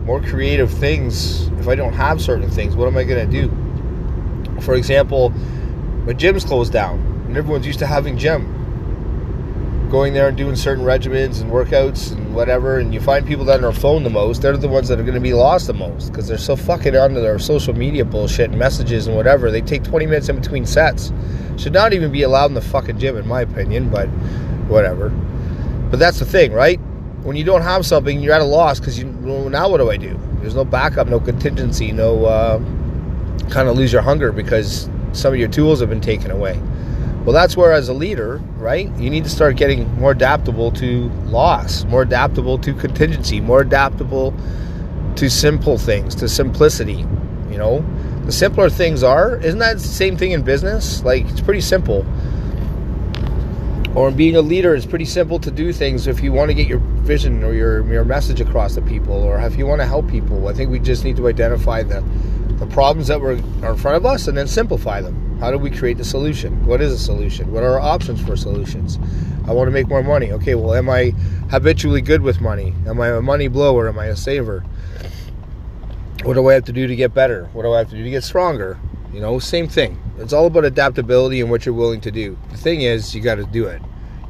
more 0.04 0.20
creative 0.20 0.70
things. 0.70 1.48
If 1.58 1.66
I 1.66 1.74
don't 1.74 1.92
have 1.92 2.22
certain 2.22 2.48
things, 2.48 2.76
what 2.76 2.86
am 2.86 2.96
I 2.96 3.02
going 3.02 3.28
to 3.28 3.42
do? 3.42 4.60
For 4.60 4.76
example, 4.76 5.30
my 6.06 6.12
gym's 6.12 6.44
closed 6.44 6.72
down, 6.72 7.00
and 7.26 7.36
everyone's 7.36 7.66
used 7.66 7.80
to 7.80 7.86
having 7.88 8.16
gym 8.16 8.61
going 9.92 10.14
there 10.14 10.26
and 10.26 10.38
doing 10.38 10.56
certain 10.56 10.82
regimens 10.82 11.42
and 11.42 11.50
workouts 11.50 12.12
and 12.12 12.34
whatever, 12.34 12.78
and 12.78 12.94
you 12.94 13.00
find 13.00 13.26
people 13.26 13.44
that 13.44 13.62
are 13.62 13.72
phone 13.72 14.02
the 14.02 14.10
most, 14.10 14.40
they're 14.40 14.56
the 14.56 14.66
ones 14.66 14.88
that 14.88 14.98
are 14.98 15.02
going 15.02 15.14
to 15.14 15.20
be 15.20 15.34
lost 15.34 15.66
the 15.66 15.74
most 15.74 16.08
because 16.08 16.26
they're 16.26 16.38
so 16.38 16.56
fucking 16.56 16.96
onto 16.96 17.20
their 17.20 17.38
social 17.38 17.74
media 17.74 18.02
bullshit 18.02 18.48
and 18.48 18.58
messages 18.58 19.06
and 19.06 19.14
whatever. 19.14 19.50
They 19.50 19.60
take 19.60 19.84
20 19.84 20.06
minutes 20.06 20.30
in 20.30 20.36
between 20.40 20.64
sets. 20.64 21.12
Should 21.58 21.74
not 21.74 21.92
even 21.92 22.10
be 22.10 22.22
allowed 22.22 22.46
in 22.46 22.54
the 22.54 22.62
fucking 22.62 22.98
gym, 22.98 23.18
in 23.18 23.28
my 23.28 23.42
opinion, 23.42 23.90
but 23.90 24.06
whatever. 24.66 25.10
But 25.90 25.98
that's 25.98 26.18
the 26.18 26.24
thing, 26.24 26.52
right? 26.52 26.80
When 27.22 27.36
you 27.36 27.44
don't 27.44 27.60
have 27.60 27.84
something, 27.84 28.18
you're 28.18 28.32
at 28.32 28.40
a 28.40 28.44
loss 28.44 28.80
because 28.80 28.98
you 28.98 29.14
well, 29.20 29.50
now 29.50 29.68
what 29.68 29.76
do 29.76 29.90
I 29.90 29.98
do? 29.98 30.18
There's 30.40 30.54
no 30.54 30.64
backup, 30.64 31.06
no 31.06 31.20
contingency, 31.20 31.92
no 31.92 32.24
uh, 32.24 32.58
kind 33.50 33.68
of 33.68 33.76
lose 33.76 33.92
your 33.92 34.00
hunger 34.00 34.32
because 34.32 34.88
some 35.12 35.34
of 35.34 35.38
your 35.38 35.48
tools 35.48 35.80
have 35.80 35.90
been 35.90 36.00
taken 36.00 36.30
away. 36.30 36.58
Well, 37.24 37.32
that's 37.32 37.56
where, 37.56 37.72
as 37.72 37.88
a 37.88 37.92
leader, 37.94 38.38
right, 38.56 38.90
you 38.98 39.08
need 39.10 39.24
to 39.24 39.30
start 39.30 39.56
getting 39.56 39.92
more 40.00 40.10
adaptable 40.10 40.72
to 40.72 41.08
loss, 41.26 41.84
more 41.84 42.02
adaptable 42.02 42.58
to 42.58 42.74
contingency, 42.74 43.40
more 43.40 43.60
adaptable 43.60 44.34
to 45.16 45.30
simple 45.30 45.78
things, 45.78 46.16
to 46.16 46.28
simplicity. 46.28 47.06
You 47.50 47.58
know, 47.58 47.84
the 48.24 48.32
simpler 48.32 48.70
things 48.70 49.02
are, 49.04 49.36
isn't 49.36 49.58
that 49.60 49.74
the 49.74 49.80
same 49.80 50.16
thing 50.16 50.32
in 50.32 50.42
business? 50.42 51.04
Like, 51.04 51.26
it's 51.28 51.40
pretty 51.40 51.60
simple. 51.60 52.04
or 53.94 54.10
being 54.10 54.36
a 54.36 54.40
leader 54.40 54.74
it's 54.74 54.86
pretty 54.86 55.04
simple 55.04 55.38
to 55.38 55.50
do 55.50 55.72
things 55.72 56.06
if 56.06 56.22
you 56.22 56.32
want 56.32 56.48
to 56.48 56.54
get 56.54 56.66
your 56.66 56.78
vision 57.04 57.44
or 57.44 57.52
your, 57.52 57.86
your 57.92 58.04
message 58.04 58.40
across 58.40 58.74
to 58.74 58.80
people 58.82 59.14
or 59.14 59.38
if 59.40 59.56
you 59.58 59.66
want 59.66 59.80
to 59.80 59.86
help 59.86 60.08
people 60.08 60.48
i 60.48 60.52
think 60.54 60.70
we 60.70 60.78
just 60.78 61.04
need 61.04 61.16
to 61.16 61.28
identify 61.28 61.82
the, 61.82 62.02
the 62.56 62.66
problems 62.68 63.08
that 63.08 63.20
were, 63.20 63.38
are 63.62 63.72
in 63.72 63.76
front 63.76 63.96
of 63.96 64.06
us 64.06 64.28
and 64.28 64.36
then 64.36 64.46
simplify 64.46 65.00
them 65.00 65.31
how 65.42 65.50
do 65.50 65.58
we 65.58 65.70
create 65.70 65.98
the 65.98 66.04
solution 66.04 66.64
what 66.64 66.80
is 66.80 66.92
a 66.92 66.98
solution 66.98 67.50
what 67.52 67.62
are 67.62 67.78
our 67.78 67.80
options 67.80 68.20
for 68.22 68.36
solutions 68.36 68.98
i 69.46 69.52
want 69.52 69.66
to 69.66 69.72
make 69.72 69.88
more 69.88 70.02
money 70.02 70.32
okay 70.32 70.54
well 70.54 70.72
am 70.72 70.88
i 70.88 71.10
habitually 71.50 72.00
good 72.00 72.22
with 72.22 72.40
money 72.40 72.72
am 72.86 73.00
i 73.00 73.08
a 73.08 73.20
money 73.20 73.48
blower 73.48 73.88
am 73.88 73.98
i 73.98 74.06
a 74.06 74.16
saver 74.16 74.64
what 76.22 76.34
do 76.34 76.48
i 76.48 76.54
have 76.54 76.64
to 76.64 76.72
do 76.72 76.86
to 76.86 76.96
get 76.96 77.12
better 77.12 77.46
what 77.52 77.62
do 77.62 77.72
i 77.72 77.78
have 77.78 77.90
to 77.90 77.96
do 77.96 78.04
to 78.04 78.10
get 78.10 78.24
stronger 78.24 78.78
you 79.12 79.20
know, 79.20 79.38
same 79.38 79.68
thing. 79.68 80.00
It's 80.18 80.32
all 80.32 80.46
about 80.46 80.64
adaptability 80.64 81.40
and 81.40 81.50
what 81.50 81.66
you're 81.66 81.74
willing 81.74 82.00
to 82.02 82.10
do. 82.10 82.38
The 82.50 82.56
thing 82.56 82.82
is, 82.82 83.14
you 83.14 83.20
got 83.20 83.34
to 83.34 83.44
do 83.44 83.66
it. 83.66 83.82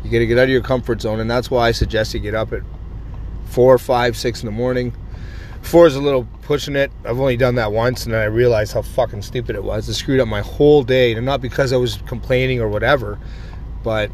You 0.02 0.10
got 0.10 0.18
to 0.18 0.26
get 0.26 0.38
out 0.38 0.44
of 0.44 0.50
your 0.50 0.62
comfort 0.62 1.00
zone, 1.00 1.20
and 1.20 1.30
that's 1.30 1.50
why 1.50 1.68
I 1.68 1.72
suggest 1.72 2.14
you 2.14 2.20
get 2.20 2.34
up 2.34 2.52
at 2.52 2.62
four, 3.44 3.78
five, 3.78 4.16
six 4.16 4.42
in 4.42 4.46
the 4.46 4.52
morning. 4.52 4.92
Four 5.62 5.86
is 5.86 5.96
a 5.96 6.00
little 6.00 6.28
pushing 6.42 6.76
it. 6.76 6.92
I've 7.04 7.18
only 7.18 7.36
done 7.36 7.54
that 7.54 7.72
once, 7.72 8.04
and 8.04 8.12
then 8.12 8.20
I 8.20 8.26
realized 8.26 8.74
how 8.74 8.82
fucking 8.82 9.22
stupid 9.22 9.56
it 9.56 9.64
was. 9.64 9.88
It 9.88 9.94
screwed 9.94 10.20
up 10.20 10.28
my 10.28 10.42
whole 10.42 10.82
day, 10.82 11.14
and 11.14 11.24
not 11.24 11.40
because 11.40 11.72
I 11.72 11.76
was 11.76 11.98
complaining 12.06 12.60
or 12.60 12.68
whatever, 12.68 13.18
but 13.82 14.10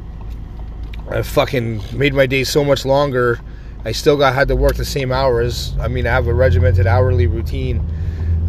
I 1.11 1.23
fucking 1.23 1.83
made 1.93 2.14
my 2.14 2.26
day 2.26 2.45
so 2.45 2.64
much 2.64 2.85
longer. 2.85 3.40
I 3.85 3.93
still 3.93 4.17
got 4.17 4.35
had 4.35 4.49
to 4.49 4.57
work 4.57 4.76
the 4.76 4.85
same 4.85 5.11
hours. 5.11 5.75
I 5.81 5.88
mean, 5.88 6.07
I 6.07 6.11
have 6.11 6.26
a 6.26 6.35
regimented 6.35 6.87
hourly 6.87 7.26
routine 7.26 7.78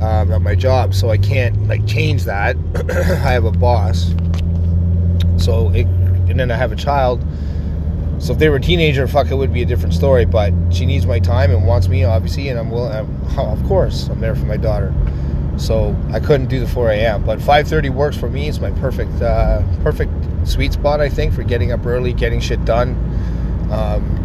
um, 0.02 0.32
at 0.32 0.42
my 0.42 0.56
job, 0.56 0.94
so 0.94 1.10
I 1.10 1.18
can't 1.18 1.68
like 1.68 1.86
change 1.88 2.26
that. 2.26 2.58
I 2.76 3.32
have 3.32 3.46
a 3.46 3.52
boss, 3.52 4.14
so 5.38 5.70
it, 5.72 5.88
and 6.30 6.40
then 6.40 6.52
I 6.52 6.56
have 6.56 6.72
a 6.72 6.76
child. 6.76 7.26
So 8.20 8.34
if 8.34 8.40
they 8.40 8.50
were 8.50 8.58
a 8.58 8.62
teenager, 8.62 9.08
fuck, 9.08 9.32
it 9.32 9.36
would 9.36 9.54
be 9.54 9.62
a 9.62 9.66
different 9.66 9.94
story. 9.94 10.26
But 10.26 10.54
she 10.72 10.86
needs 10.86 11.06
my 11.06 11.20
time 11.20 11.52
and 11.52 11.66
wants 11.66 11.88
me, 11.88 12.04
obviously, 12.04 12.50
and 12.50 12.60
I'm 12.60 12.70
willing. 12.70 12.94
I'm, 12.94 13.40
of 13.40 13.64
course, 13.66 14.08
I'm 14.10 14.20
there 14.20 14.36
for 14.36 14.46
my 14.46 14.58
daughter. 14.58 14.94
So 15.58 15.96
I 16.12 16.20
couldn't 16.20 16.48
do 16.48 16.60
the 16.60 16.68
4 16.68 16.92
a.m. 16.92 17.26
But 17.26 17.40
5:30 17.40 17.90
works 17.90 18.18
for 18.18 18.30
me. 18.30 18.48
It's 18.48 18.60
my 18.60 18.72
perfect, 18.72 19.22
uh, 19.22 19.62
perfect 19.84 20.12
sweet 20.46 20.74
spot, 20.74 21.02
I 21.02 21.10
think, 21.10 21.34
for 21.34 21.44
getting 21.44 21.72
up 21.72 21.86
early, 21.86 22.14
getting 22.14 22.40
shit 22.40 22.64
done. 22.66 22.90
Um, 23.72 24.16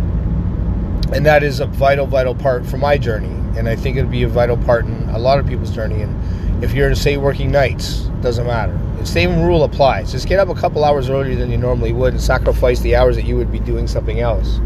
and 1.13 1.27
that 1.27 1.43
is 1.43 1.61
a 1.61 1.67
vital, 1.67 2.07
vital 2.07 2.35
part 2.35 2.67
for 2.67 2.79
my 2.79 2.99
journey 2.99 3.35
and 3.57 3.69
I 3.69 3.77
think 3.77 3.97
it'd 3.97 4.11
be 4.11 4.25
a 4.25 4.29
vital 4.29 4.57
part 4.57 4.85
in 4.85 5.09
a 5.11 5.19
lot 5.19 5.39
of 5.39 5.47
people's 5.47 5.71
journey. 5.71 6.03
And 6.03 6.65
if 6.65 6.75
you're 6.75 6.95
say 6.95 7.17
working 7.17 7.51
nights, 7.51 8.01
doesn't 8.21 8.47
matter. 8.47 8.79
Same 9.03 9.43
rule 9.43 9.65
applies. 9.65 10.13
Just 10.13 10.29
get 10.29 10.39
up 10.39 10.49
a 10.49 10.55
couple 10.55 10.85
hours 10.85 11.11
earlier 11.11 11.35
than 11.35 11.51
you 11.51 11.59
normally 11.59 11.93
would 11.93 12.15
and 12.15 12.23
sacrifice 12.23 12.81
the 12.81 12.97
hours 12.97 13.17
that 13.17 13.25
you 13.25 13.37
would 13.37 13.53
be 13.53 13.61
doing 13.61 13.87
something 13.87 14.21
else, 14.21 14.61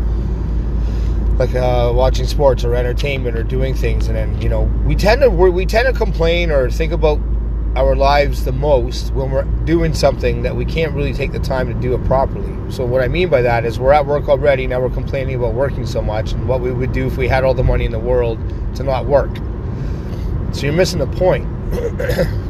like 1.38 1.54
uh, 1.54 1.92
watching 1.94 2.26
sports 2.26 2.64
or 2.64 2.74
entertainment 2.74 3.36
or 3.36 3.42
doing 3.42 3.74
things. 3.74 4.06
And 4.06 4.16
then 4.16 4.40
you 4.40 4.48
know 4.48 4.62
we 4.86 4.94
tend 4.94 5.22
to 5.22 5.28
we 5.30 5.66
tend 5.66 5.92
to 5.92 5.92
complain 5.92 6.50
or 6.50 6.70
think 6.70 6.92
about 6.92 7.18
our 7.76 7.94
lives 7.94 8.44
the 8.44 8.52
most 8.52 9.12
when 9.12 9.30
we're 9.30 9.44
doing 9.64 9.94
something 9.94 10.42
that 10.42 10.56
we 10.56 10.64
can't 10.64 10.92
really 10.94 11.12
take 11.12 11.32
the 11.32 11.38
time 11.38 11.68
to 11.68 11.74
do 11.74 11.94
it 11.94 12.04
properly. 12.06 12.72
So 12.72 12.84
what 12.84 13.02
I 13.02 13.08
mean 13.08 13.28
by 13.28 13.42
that 13.42 13.64
is 13.64 13.78
we're 13.78 13.92
at 13.92 14.06
work 14.06 14.28
already, 14.28 14.66
now 14.66 14.80
we're 14.80 14.90
complaining 14.90 15.36
about 15.36 15.54
working 15.54 15.86
so 15.86 16.02
much 16.02 16.32
and 16.32 16.48
what 16.48 16.60
we 16.60 16.72
would 16.72 16.92
do 16.92 17.06
if 17.06 17.16
we 17.16 17.28
had 17.28 17.44
all 17.44 17.54
the 17.54 17.62
money 17.62 17.84
in 17.84 17.92
the 17.92 17.98
world 17.98 18.38
to 18.76 18.82
not 18.82 19.06
work. 19.06 19.30
So 20.52 20.62
you're 20.62 20.72
missing 20.72 20.98
the 20.98 21.06
point. 21.06 21.46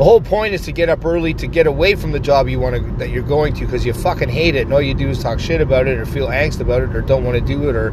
the 0.00 0.04
whole 0.04 0.22
point 0.22 0.54
is 0.54 0.62
to 0.62 0.72
get 0.72 0.88
up 0.88 1.04
early 1.04 1.34
to 1.34 1.46
get 1.46 1.66
away 1.66 1.94
from 1.94 2.10
the 2.10 2.18
job 2.18 2.48
you 2.48 2.58
want 2.58 2.74
to 2.74 2.80
that 2.92 3.10
you're 3.10 3.22
going 3.22 3.52
to 3.52 3.66
because 3.66 3.84
you 3.84 3.92
fucking 3.92 4.30
hate 4.30 4.54
it 4.54 4.62
and 4.62 4.72
all 4.72 4.80
you 4.80 4.94
do 4.94 5.10
is 5.10 5.22
talk 5.22 5.38
shit 5.38 5.60
about 5.60 5.86
it 5.86 5.98
or 5.98 6.06
feel 6.06 6.28
angst 6.28 6.58
about 6.58 6.80
it 6.80 6.96
or 6.96 7.02
don't 7.02 7.22
want 7.22 7.36
to 7.36 7.44
do 7.44 7.68
it 7.68 7.76
or 7.76 7.90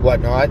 whatnot. 0.00 0.48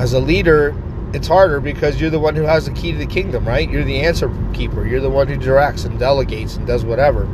As 0.00 0.12
a 0.12 0.18
leader, 0.18 0.74
it's 1.14 1.28
harder 1.28 1.60
because 1.60 2.00
you're 2.00 2.10
the 2.10 2.18
one 2.18 2.34
who 2.34 2.42
has 2.42 2.66
the 2.66 2.72
key 2.72 2.90
to 2.90 2.98
the 2.98 3.06
kingdom, 3.06 3.46
right? 3.46 3.70
You're 3.70 3.84
the 3.84 4.00
answer 4.00 4.28
keeper. 4.52 4.84
You're 4.84 4.98
the 5.00 5.08
one 5.08 5.28
who 5.28 5.36
directs 5.36 5.84
and 5.84 5.96
delegates 5.96 6.56
and 6.56 6.66
does 6.66 6.84
whatever. 6.84 7.28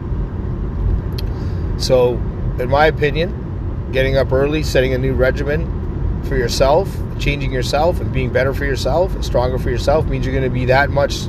So, 1.78 2.16
in 2.58 2.68
my 2.68 2.88
opinion, 2.88 3.88
getting 3.90 4.18
up 4.18 4.30
early, 4.32 4.62
setting 4.62 4.92
a 4.92 4.98
new 4.98 5.14
regimen 5.14 6.22
for 6.24 6.36
yourself, 6.36 6.94
changing 7.18 7.52
yourself, 7.52 8.02
and 8.02 8.12
being 8.12 8.30
better 8.30 8.52
for 8.52 8.66
yourself, 8.66 9.14
and 9.14 9.24
stronger 9.24 9.58
for 9.58 9.70
yourself 9.70 10.04
means 10.08 10.26
you're 10.26 10.34
going 10.34 10.44
to 10.44 10.50
be 10.50 10.66
that 10.66 10.90
much 10.90 11.28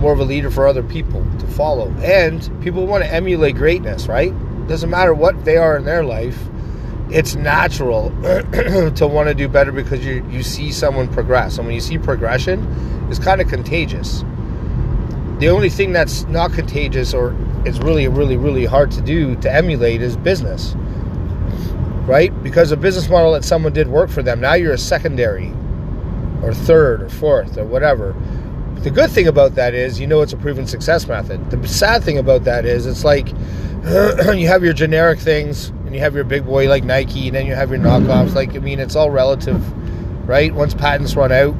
more 0.00 0.12
of 0.12 0.20
a 0.20 0.24
leader 0.24 0.50
for 0.50 0.66
other 0.66 0.82
people 0.82 1.24
to 1.38 1.46
follow. 1.46 1.90
And 2.02 2.40
people 2.62 2.86
want 2.86 3.04
to 3.04 3.12
emulate 3.12 3.56
greatness, 3.56 4.08
right? 4.08 4.32
Doesn't 4.66 4.90
matter 4.90 5.14
what 5.14 5.44
they 5.44 5.56
are 5.56 5.76
in 5.76 5.84
their 5.84 6.02
life 6.02 6.38
it's 7.12 7.34
natural 7.34 8.10
to 8.94 9.06
want 9.06 9.28
to 9.28 9.34
do 9.34 9.48
better 9.48 9.72
because 9.72 10.04
you 10.04 10.24
you 10.30 10.42
see 10.42 10.70
someone 10.70 11.08
progress, 11.08 11.58
and 11.58 11.66
when 11.66 11.74
you 11.74 11.80
see 11.80 11.98
progression, 11.98 13.06
it's 13.10 13.18
kind 13.18 13.40
of 13.40 13.48
contagious. 13.48 14.24
The 15.38 15.48
only 15.48 15.70
thing 15.70 15.92
that's 15.92 16.24
not 16.24 16.52
contagious 16.52 17.14
or 17.14 17.34
it's 17.64 17.78
really 17.78 18.06
really 18.08 18.36
really 18.36 18.64
hard 18.64 18.90
to 18.92 19.00
do 19.00 19.34
to 19.36 19.52
emulate 19.52 20.02
is 20.02 20.16
business, 20.16 20.74
right? 22.06 22.30
Because 22.42 22.70
a 22.70 22.76
business 22.76 23.08
model 23.08 23.32
that 23.32 23.44
someone 23.44 23.72
did 23.72 23.88
work 23.88 24.10
for 24.10 24.22
them, 24.22 24.40
now 24.40 24.54
you're 24.54 24.74
a 24.74 24.78
secondary, 24.78 25.52
or 26.42 26.54
third, 26.54 27.02
or 27.02 27.08
fourth, 27.08 27.58
or 27.58 27.64
whatever. 27.64 28.14
The 28.82 28.90
good 28.90 29.10
thing 29.10 29.26
about 29.26 29.56
that 29.56 29.74
is 29.74 30.00
you 30.00 30.06
know 30.06 30.22
it's 30.22 30.32
a 30.32 30.38
proven 30.38 30.66
success 30.66 31.06
method. 31.06 31.50
The 31.50 31.68
sad 31.68 32.02
thing 32.02 32.18
about 32.18 32.44
that 32.44 32.64
is 32.64 32.86
it's 32.86 33.04
like 33.04 33.28
you 33.84 34.46
have 34.46 34.64
your 34.64 34.72
generic 34.72 35.18
things 35.18 35.68
and 35.68 35.94
you 35.94 36.00
have 36.00 36.14
your 36.14 36.24
big 36.24 36.46
boy 36.46 36.68
like 36.68 36.84
Nike, 36.84 37.26
and 37.26 37.34
then 37.34 37.46
you 37.46 37.54
have 37.54 37.70
your 37.70 37.80
knockoffs. 37.80 38.34
Like, 38.34 38.54
I 38.54 38.58
mean, 38.60 38.78
it's 38.78 38.94
all 38.94 39.10
relative, 39.10 39.60
right? 40.28 40.54
Once 40.54 40.72
patents 40.72 41.16
run 41.16 41.32
out, 41.32 41.54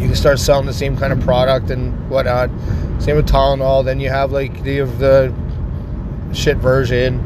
you 0.00 0.06
can 0.06 0.14
start 0.14 0.38
selling 0.38 0.64
the 0.64 0.72
same 0.72 0.96
kind 0.96 1.12
of 1.12 1.20
product 1.20 1.70
and 1.70 2.08
whatnot. 2.08 2.48
Same 2.98 3.16
with 3.16 3.28
Tylenol. 3.28 3.84
Then 3.84 4.00
you 4.00 4.08
have 4.08 4.32
like 4.32 4.62
the 4.62 4.80
the 4.80 5.34
shit 6.32 6.56
version. 6.56 7.22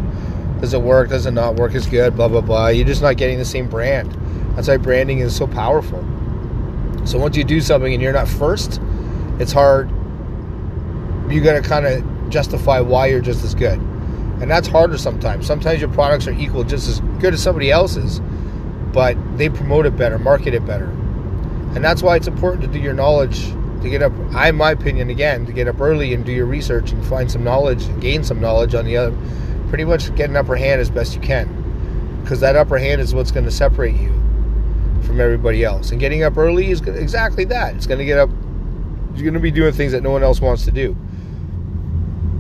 Does 0.61 0.75
it 0.75 0.83
work? 0.83 1.11
Does 1.11 1.27
it 1.27 1.31
not 1.31 1.55
work 1.55 1.75
as 1.75 1.87
good? 1.87 2.17
Blah 2.17 2.29
blah 2.29 2.41
blah. 2.41 2.69
You're 2.69 2.87
just 2.87 3.01
not 3.01 3.17
getting 3.17 3.39
the 3.39 3.45
same 3.45 3.69
brand. 3.69 4.11
That's 4.57 4.69
why 4.69 4.79
branding 4.79 5.21
is 5.21 5.35
so 5.35 5.47
powerful. 5.47 6.05
So 7.05 7.19
once 7.19 7.37
you 7.37 7.45
do 7.45 7.61
something 7.61 7.93
and 7.93 8.03
you're 8.03 8.13
not 8.13 8.29
first, 8.29 8.81
it's 9.39 9.53
hard. 9.53 9.91
You 11.31 11.43
got 11.43 11.55
to 11.55 11.63
kind 11.63 11.87
of 11.87 12.31
justify 12.31 12.81
why 12.81 13.07
you're 13.07 13.21
just 13.21 13.45
as 13.45 13.55
good. 13.55 13.79
And 14.41 14.51
that's 14.51 14.69
harder 14.69 14.99
sometimes. 14.99 15.47
Sometimes 15.47 15.81
your 15.81 15.91
products 15.91 16.27
are 16.27 16.33
equal 16.33 16.65
just 16.65 16.89
as 16.89 17.01
good 17.21 17.35
as 17.35 17.43
somebody 17.43 17.71
else's, 17.71 18.21
but 18.93 19.17
they 19.37 19.49
promote 19.49 19.87
it 19.87 19.97
better, 19.97 20.19
market 20.19 20.55
it 20.55 20.65
better. 20.65 20.87
And 21.75 21.85
that's 21.85 22.03
why 22.03 22.17
it's 22.17 22.29
important 22.29 22.63
to 22.63 22.69
do 22.69 22.79
your 22.79 22.93
knowledge, 22.93 23.47
to 23.47 23.89
get 23.91 24.03
up, 24.03 24.13
I, 24.33 24.49
in 24.51 24.57
my 24.57 24.71
opinion, 24.71 25.11
again, 25.11 25.47
to 25.47 25.53
get 25.53 25.69
up 25.69 25.81
early 25.81 26.15
and 26.15 26.25
do 26.25 26.33
your 26.33 26.47
research 26.47 26.93
and 26.93 27.05
find 27.07 27.31
some 27.31 27.43
knowledge 27.43 27.85
and 27.85 28.01
gain 28.01 28.23
some 28.25 28.41
knowledge 28.41 28.75
on 28.75 28.85
the 28.85 28.97
other, 28.97 29.17
pretty 29.69 29.85
much 29.85 30.15
get 30.15 30.31
an 30.31 30.37
upper 30.37 30.57
hand 30.57 30.81
as 30.81 30.91
best 30.91 31.15
you 31.15 31.21
can. 31.21 32.21
Because 32.23 32.41
that 32.41 32.57
upper 32.57 32.79
hand 32.79 33.01
is 33.01 33.15
what's 33.15 33.33
going 33.33 33.45
to 33.45 33.51
separate 33.51 33.97
you 33.97 34.13
from 35.03 35.21
everybody 35.21 35.65
else. 35.65 35.91
And 35.91 36.01
getting 36.01 36.23
up 36.23 36.37
early 36.37 36.71
is 36.71 36.81
exactly 36.81 37.45
that. 37.47 37.75
It's 37.75 37.87
going 37.87 37.99
to 37.99 38.05
get 38.05 38.19
up, 38.19 38.31
you're 39.15 39.25
going 39.25 39.35
to 39.35 39.41
be 39.41 39.51
doing 39.51 39.73
things 39.73 39.93
that 39.93 40.03
no 40.03 40.11
one 40.11 40.23
else 40.23 40.41
wants 40.41 40.65
to 40.65 40.71
do 40.71 40.97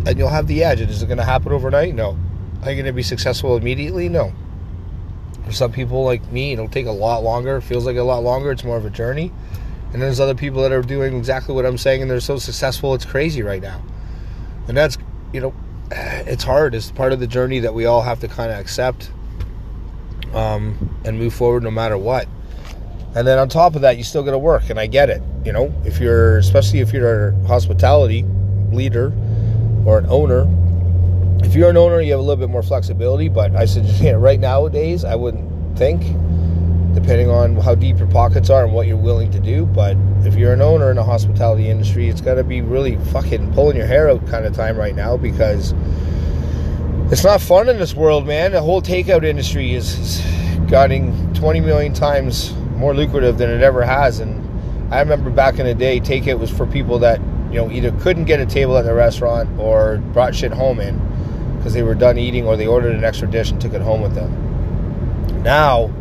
and 0.06 0.18
you'll 0.18 0.28
have 0.28 0.46
the 0.46 0.64
edge. 0.64 0.80
Is 0.80 1.02
it 1.02 1.06
going 1.06 1.18
to 1.18 1.24
happen 1.24 1.52
overnight? 1.52 1.94
No. 1.94 2.16
Are 2.62 2.70
you 2.70 2.76
going 2.76 2.86
to 2.86 2.92
be 2.92 3.02
successful 3.02 3.56
immediately? 3.56 4.08
No. 4.08 4.32
For 5.44 5.52
some 5.52 5.72
people 5.72 6.04
like 6.04 6.30
me, 6.30 6.52
it'll 6.52 6.68
take 6.68 6.86
a 6.86 6.92
lot 6.92 7.22
longer. 7.22 7.56
It 7.56 7.62
feels 7.62 7.86
like 7.86 7.96
a 7.96 8.02
lot 8.02 8.22
longer. 8.22 8.50
It's 8.50 8.64
more 8.64 8.76
of 8.76 8.84
a 8.84 8.90
journey. 8.90 9.32
And 9.92 10.00
there's 10.00 10.20
other 10.20 10.34
people 10.34 10.62
that 10.62 10.72
are 10.72 10.82
doing 10.82 11.16
exactly 11.16 11.54
what 11.54 11.66
I'm 11.66 11.78
saying, 11.78 12.02
and 12.02 12.10
they're 12.10 12.20
so 12.20 12.38
successful, 12.38 12.94
it's 12.94 13.04
crazy 13.04 13.42
right 13.42 13.60
now. 13.60 13.82
And 14.66 14.76
that's, 14.76 14.96
you 15.32 15.40
know, 15.40 15.54
it's 15.90 16.44
hard. 16.44 16.74
It's 16.74 16.90
part 16.90 17.12
of 17.12 17.20
the 17.20 17.26
journey 17.26 17.60
that 17.60 17.74
we 17.74 17.84
all 17.84 18.02
have 18.02 18.20
to 18.20 18.28
kind 18.28 18.50
of 18.50 18.58
accept 18.58 19.10
um, 20.32 20.98
and 21.04 21.18
move 21.18 21.34
forward 21.34 21.62
no 21.62 21.70
matter 21.70 21.98
what. 21.98 22.26
And 23.14 23.26
then 23.26 23.38
on 23.38 23.48
top 23.48 23.74
of 23.74 23.82
that, 23.82 23.98
you 23.98 24.04
still 24.04 24.22
got 24.22 24.30
to 24.30 24.38
work, 24.38 24.70
and 24.70 24.80
I 24.80 24.86
get 24.86 25.10
it. 25.10 25.22
You 25.44 25.52
know, 25.52 25.72
if 25.84 26.00
you're, 26.00 26.38
especially 26.38 26.80
if 26.80 26.92
you're 26.92 27.28
a 27.28 27.46
hospitality 27.46 28.24
leader, 28.70 29.12
or 29.84 29.98
an 29.98 30.06
owner. 30.08 30.48
If 31.44 31.54
you're 31.54 31.70
an 31.70 31.76
owner, 31.76 32.00
you 32.00 32.12
have 32.12 32.20
a 32.20 32.22
little 32.22 32.36
bit 32.36 32.50
more 32.50 32.62
flexibility, 32.62 33.28
but 33.28 33.54
I 33.56 33.64
said, 33.64 34.16
right 34.20 34.38
nowadays, 34.38 35.04
I 35.04 35.14
wouldn't 35.14 35.76
think, 35.76 36.02
depending 36.94 37.28
on 37.28 37.56
how 37.56 37.74
deep 37.74 37.98
your 37.98 38.08
pockets 38.08 38.50
are 38.50 38.64
and 38.64 38.72
what 38.72 38.86
you're 38.86 38.96
willing 38.96 39.30
to 39.32 39.40
do. 39.40 39.66
But 39.66 39.96
if 40.24 40.34
you're 40.34 40.52
an 40.52 40.62
owner 40.62 40.90
in 40.90 40.96
the 40.96 41.04
hospitality 41.04 41.68
industry, 41.68 42.08
it's 42.08 42.20
got 42.20 42.34
to 42.34 42.44
be 42.44 42.60
really 42.60 42.96
fucking 43.06 43.52
pulling 43.54 43.76
your 43.76 43.86
hair 43.86 44.08
out 44.08 44.26
kind 44.28 44.44
of 44.44 44.54
time 44.54 44.76
right 44.76 44.94
now 44.94 45.16
because 45.16 45.74
it's 47.10 47.24
not 47.24 47.40
fun 47.40 47.68
in 47.68 47.78
this 47.78 47.94
world, 47.94 48.26
man. 48.26 48.52
The 48.52 48.62
whole 48.62 48.80
takeout 48.80 49.24
industry 49.24 49.74
is, 49.74 49.98
is 49.98 50.20
getting 50.68 51.34
20 51.34 51.60
million 51.60 51.92
times 51.92 52.52
more 52.76 52.94
lucrative 52.94 53.38
than 53.38 53.50
it 53.50 53.62
ever 53.62 53.82
has. 53.82 54.20
And 54.20 54.92
I 54.92 55.00
remember 55.00 55.30
back 55.30 55.58
in 55.58 55.66
the 55.66 55.74
day, 55.74 56.00
takeout 56.00 56.38
was 56.38 56.50
for 56.50 56.66
people 56.66 56.98
that 57.00 57.20
you 57.52 57.58
know, 57.58 57.70
either 57.70 57.92
couldn't 58.00 58.24
get 58.24 58.40
a 58.40 58.46
table 58.46 58.78
at 58.78 58.84
the 58.84 58.94
restaurant 58.94 59.48
or 59.58 59.98
brought 60.12 60.34
shit 60.34 60.52
home 60.52 60.80
in 60.80 60.98
because 61.56 61.74
they 61.74 61.82
were 61.82 61.94
done 61.94 62.18
eating 62.18 62.46
or 62.46 62.56
they 62.56 62.66
ordered 62.66 62.94
an 62.94 63.04
extra 63.04 63.28
dish 63.28 63.50
and 63.50 63.60
took 63.60 63.74
it 63.74 63.82
home 63.82 64.00
with 64.00 64.14
them. 64.14 65.42
Now, 65.42 65.92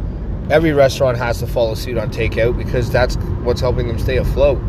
every 0.49 0.71
restaurant 0.71 1.17
has 1.17 1.39
to 1.39 1.47
follow 1.47 1.75
suit 1.75 1.97
on 1.97 2.09
takeout 2.09 2.57
because 2.57 2.89
that's 2.89 3.15
what's 3.43 3.61
helping 3.61 3.87
them 3.87 3.99
stay 3.99 4.17
afloat. 4.17 4.59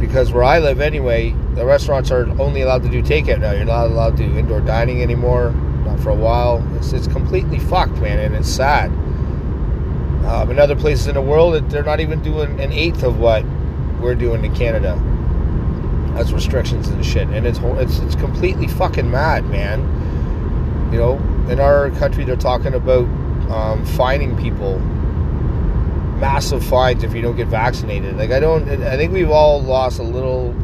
Because 0.00 0.32
where 0.32 0.44
I 0.44 0.58
live 0.58 0.80
anyway, 0.80 1.34
the 1.54 1.66
restaurants 1.66 2.10
are 2.10 2.28
only 2.40 2.62
allowed 2.62 2.82
to 2.84 2.88
do 2.88 3.02
takeout 3.02 3.40
now. 3.40 3.52
You're 3.52 3.64
not 3.64 3.86
allowed 3.86 4.16
to 4.16 4.26
do 4.26 4.38
indoor 4.38 4.60
dining 4.60 5.02
anymore, 5.02 5.50
not 5.84 6.00
for 6.00 6.10
a 6.10 6.14
while. 6.14 6.64
It's, 6.76 6.92
it's 6.92 7.08
completely 7.08 7.58
fucked, 7.58 7.98
man, 7.98 8.18
and 8.18 8.34
it's 8.34 8.48
sad. 8.48 8.90
Um, 10.26 10.50
in 10.50 10.58
other 10.58 10.76
places 10.76 11.06
in 11.06 11.14
the 11.14 11.22
world, 11.22 11.70
they're 11.70 11.82
not 11.82 12.00
even 12.00 12.22
doing 12.22 12.60
an 12.60 12.72
eighth 12.72 13.02
of 13.02 13.18
what 13.18 13.44
we're 14.00 14.14
doing 14.14 14.44
in 14.44 14.54
Canada 14.54 15.00
That's 16.14 16.32
restrictions 16.32 16.88
and 16.88 17.04
shit, 17.04 17.28
and 17.28 17.46
it's 17.46 17.58
it's 17.62 17.98
it's 18.00 18.14
completely 18.14 18.68
fucking 18.68 19.10
mad, 19.10 19.44
man. 19.46 19.80
You 20.92 20.98
know, 20.98 21.14
in 21.48 21.60
our 21.60 21.90
country, 21.92 22.24
they're 22.24 22.36
talking 22.36 22.74
about 22.74 23.04
um, 23.50 23.84
fining 23.84 24.36
people 24.36 24.78
massive 26.18 26.64
fines 26.64 27.04
if 27.04 27.14
you 27.14 27.22
don't 27.22 27.36
get 27.36 27.46
vaccinated. 27.48 28.16
Like 28.16 28.30
I 28.30 28.40
don't, 28.40 28.68
I 28.68 28.96
think 28.96 29.12
we've 29.12 29.30
all 29.30 29.62
lost 29.62 29.98
a 30.00 30.02
little, 30.02 30.54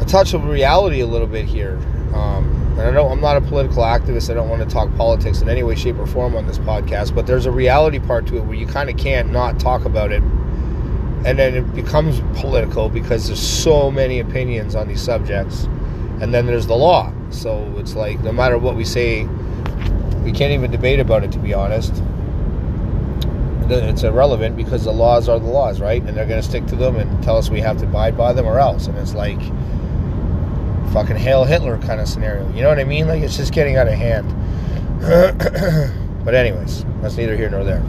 a 0.00 0.04
touch 0.04 0.32
of 0.34 0.44
reality 0.44 1.00
a 1.00 1.06
little 1.06 1.26
bit 1.26 1.44
here. 1.46 1.78
Um, 2.14 2.59
and 2.80 2.88
I 2.88 2.92
don't, 2.92 3.12
I'm 3.12 3.20
not 3.20 3.36
a 3.36 3.42
political 3.42 3.82
activist. 3.82 4.30
I 4.30 4.34
don't 4.34 4.48
want 4.48 4.62
to 4.62 4.68
talk 4.68 4.94
politics 4.96 5.42
in 5.42 5.50
any 5.50 5.62
way, 5.62 5.74
shape, 5.74 5.98
or 5.98 6.06
form 6.06 6.34
on 6.34 6.46
this 6.46 6.58
podcast. 6.58 7.14
But 7.14 7.26
there's 7.26 7.44
a 7.44 7.50
reality 7.50 7.98
part 7.98 8.26
to 8.28 8.38
it 8.38 8.40
where 8.46 8.56
you 8.56 8.66
kind 8.66 8.88
of 8.88 8.96
can't 8.96 9.30
not 9.30 9.60
talk 9.60 9.84
about 9.84 10.12
it. 10.12 10.22
And 10.22 11.38
then 11.38 11.54
it 11.54 11.74
becomes 11.74 12.20
political 12.40 12.88
because 12.88 13.26
there's 13.26 13.38
so 13.38 13.90
many 13.90 14.18
opinions 14.18 14.74
on 14.74 14.88
these 14.88 15.02
subjects. 15.02 15.64
And 16.22 16.32
then 16.32 16.46
there's 16.46 16.66
the 16.66 16.74
law. 16.74 17.12
So 17.28 17.70
it's 17.76 17.94
like 17.94 18.20
no 18.20 18.32
matter 18.32 18.56
what 18.56 18.76
we 18.76 18.84
say 18.86 19.24
we 20.24 20.32
can't 20.32 20.52
even 20.52 20.70
debate 20.70 21.00
about 21.00 21.22
it 21.22 21.32
to 21.32 21.38
be 21.38 21.52
honest. 21.52 22.02
It's 23.68 24.04
irrelevant 24.04 24.56
because 24.56 24.84
the 24.84 24.92
laws 24.92 25.28
are 25.28 25.38
the 25.38 25.46
laws 25.46 25.82
right? 25.82 26.02
And 26.02 26.16
they're 26.16 26.26
going 26.26 26.40
to 26.40 26.48
stick 26.48 26.64
to 26.68 26.76
them 26.76 26.96
and 26.96 27.22
tell 27.22 27.36
us 27.36 27.50
we 27.50 27.60
have 27.60 27.76
to 27.80 27.84
abide 27.84 28.16
by 28.16 28.32
them 28.32 28.46
or 28.46 28.58
else. 28.58 28.86
And 28.86 28.96
it's 28.96 29.14
like 29.14 29.40
fucking 30.92 31.16
hail 31.16 31.44
hitler 31.44 31.78
kind 31.78 32.00
of 32.00 32.08
scenario 32.08 32.48
you 32.52 32.62
know 32.62 32.68
what 32.68 32.78
i 32.78 32.84
mean 32.84 33.06
like 33.06 33.22
it's 33.22 33.36
just 33.36 33.52
getting 33.52 33.76
out 33.76 33.88
of 33.88 33.94
hand 33.94 34.28
but 36.24 36.34
anyways 36.34 36.84
that's 37.00 37.16
neither 37.16 37.36
here 37.36 37.48
nor 37.48 37.64
there 37.64 37.82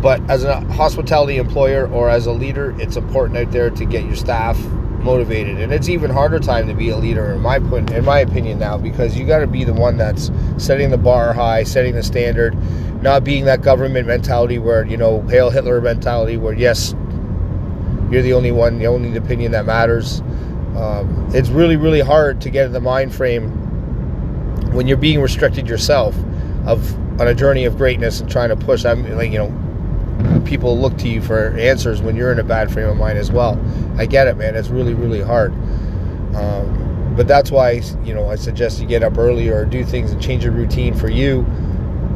but 0.00 0.20
as 0.30 0.44
a 0.44 0.60
hospitality 0.72 1.38
employer 1.38 1.88
or 1.88 2.08
as 2.08 2.26
a 2.26 2.32
leader, 2.32 2.74
it's 2.80 2.96
important 2.96 3.36
out 3.36 3.50
there 3.50 3.70
to 3.70 3.84
get 3.84 4.04
your 4.04 4.14
staff 4.14 4.56
motivated. 5.02 5.58
And 5.58 5.72
it's 5.72 5.88
even 5.88 6.10
harder 6.10 6.38
time 6.38 6.68
to 6.68 6.74
be 6.74 6.90
a 6.90 6.96
leader 6.96 7.32
in 7.32 7.40
my 7.40 7.58
point, 7.58 7.90
in 7.90 8.04
my 8.04 8.20
opinion 8.20 8.58
now 8.58 8.78
because 8.78 9.18
you 9.18 9.26
got 9.26 9.40
to 9.40 9.46
be 9.46 9.64
the 9.64 9.72
one 9.72 9.96
that's 9.96 10.30
setting 10.56 10.90
the 10.90 10.98
bar 10.98 11.32
high, 11.32 11.64
setting 11.64 11.94
the 11.94 12.02
standard, 12.02 12.56
not 13.02 13.24
being 13.24 13.44
that 13.46 13.62
government 13.62 14.06
mentality 14.06 14.58
where 14.58 14.86
you 14.86 14.96
know 14.96 15.22
hail 15.22 15.50
Hitler 15.50 15.80
mentality 15.80 16.36
where 16.36 16.54
yes, 16.54 16.94
you're 18.10 18.22
the 18.22 18.34
only 18.34 18.52
one, 18.52 18.78
the 18.78 18.86
only 18.86 19.16
opinion 19.16 19.52
that 19.52 19.66
matters. 19.66 20.22
Um, 20.76 21.30
it's 21.34 21.48
really 21.48 21.76
really 21.76 22.00
hard 22.00 22.40
to 22.42 22.50
get 22.50 22.66
in 22.66 22.72
the 22.72 22.80
mind 22.80 23.14
frame 23.14 23.50
when 24.72 24.86
you're 24.86 24.96
being 24.96 25.20
restricted 25.20 25.68
yourself 25.68 26.14
of 26.66 26.94
on 27.20 27.26
a 27.26 27.34
journey 27.34 27.64
of 27.64 27.76
greatness 27.76 28.20
and 28.20 28.30
trying 28.30 28.50
to 28.50 28.56
push. 28.56 28.84
I'm 28.84 29.08
like 29.16 29.32
you 29.32 29.38
know 29.38 29.50
people 30.44 30.78
look 30.78 30.96
to 30.98 31.08
you 31.08 31.22
for 31.22 31.56
answers 31.58 32.02
when 32.02 32.16
you're 32.16 32.32
in 32.32 32.38
a 32.38 32.44
bad 32.44 32.72
frame 32.72 32.88
of 32.88 32.96
mind 32.96 33.18
as 33.18 33.30
well. 33.30 33.60
I 33.96 34.06
get 34.06 34.26
it, 34.26 34.36
man. 34.36 34.56
It's 34.56 34.68
really, 34.68 34.94
really 34.94 35.20
hard. 35.20 35.52
Um, 36.34 37.14
but 37.16 37.28
that's 37.28 37.50
why, 37.50 37.82
you 38.04 38.14
know, 38.14 38.28
I 38.28 38.36
suggest 38.36 38.80
you 38.80 38.86
get 38.86 39.02
up 39.02 39.18
early 39.18 39.48
or 39.48 39.64
do 39.64 39.84
things 39.84 40.12
and 40.12 40.20
change 40.20 40.44
your 40.44 40.52
routine 40.52 40.94
for 40.94 41.08
you. 41.08 41.44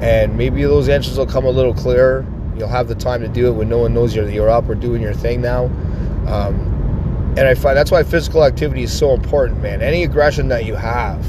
And 0.01 0.37
maybe 0.37 0.63
those 0.63 0.89
answers 0.89 1.19
will 1.19 1.27
come 1.27 1.45
a 1.45 1.51
little 1.51 1.75
clearer. 1.75 2.27
You'll 2.57 2.69
have 2.69 2.89
the 2.89 2.95
time 2.95 3.21
to 3.21 3.29
do 3.29 3.49
it 3.49 3.53
when 3.53 3.69
no 3.69 3.79
one 3.79 3.95
knows 3.95 4.15
you're, 4.15 4.29
you're 4.29 4.51
up 4.51 4.69
or 4.69 4.75
doing 4.75 5.03
your 5.03 5.15
thing 5.15 5.41
now. 5.41 5.65
Um, 6.27 6.72
and 7.37 7.49
I 7.49 7.55
find 7.55 7.77
that's 7.77 7.91
why 7.91 8.03
physical 8.03 8.45
activity 8.45 8.83
is 8.83 8.97
so 8.97 9.13
important, 9.15 9.63
man. 9.63 9.81
Any 9.81 10.05
aggression 10.05 10.49
that 10.49 10.67
you 10.67 10.75
have, 10.75 11.25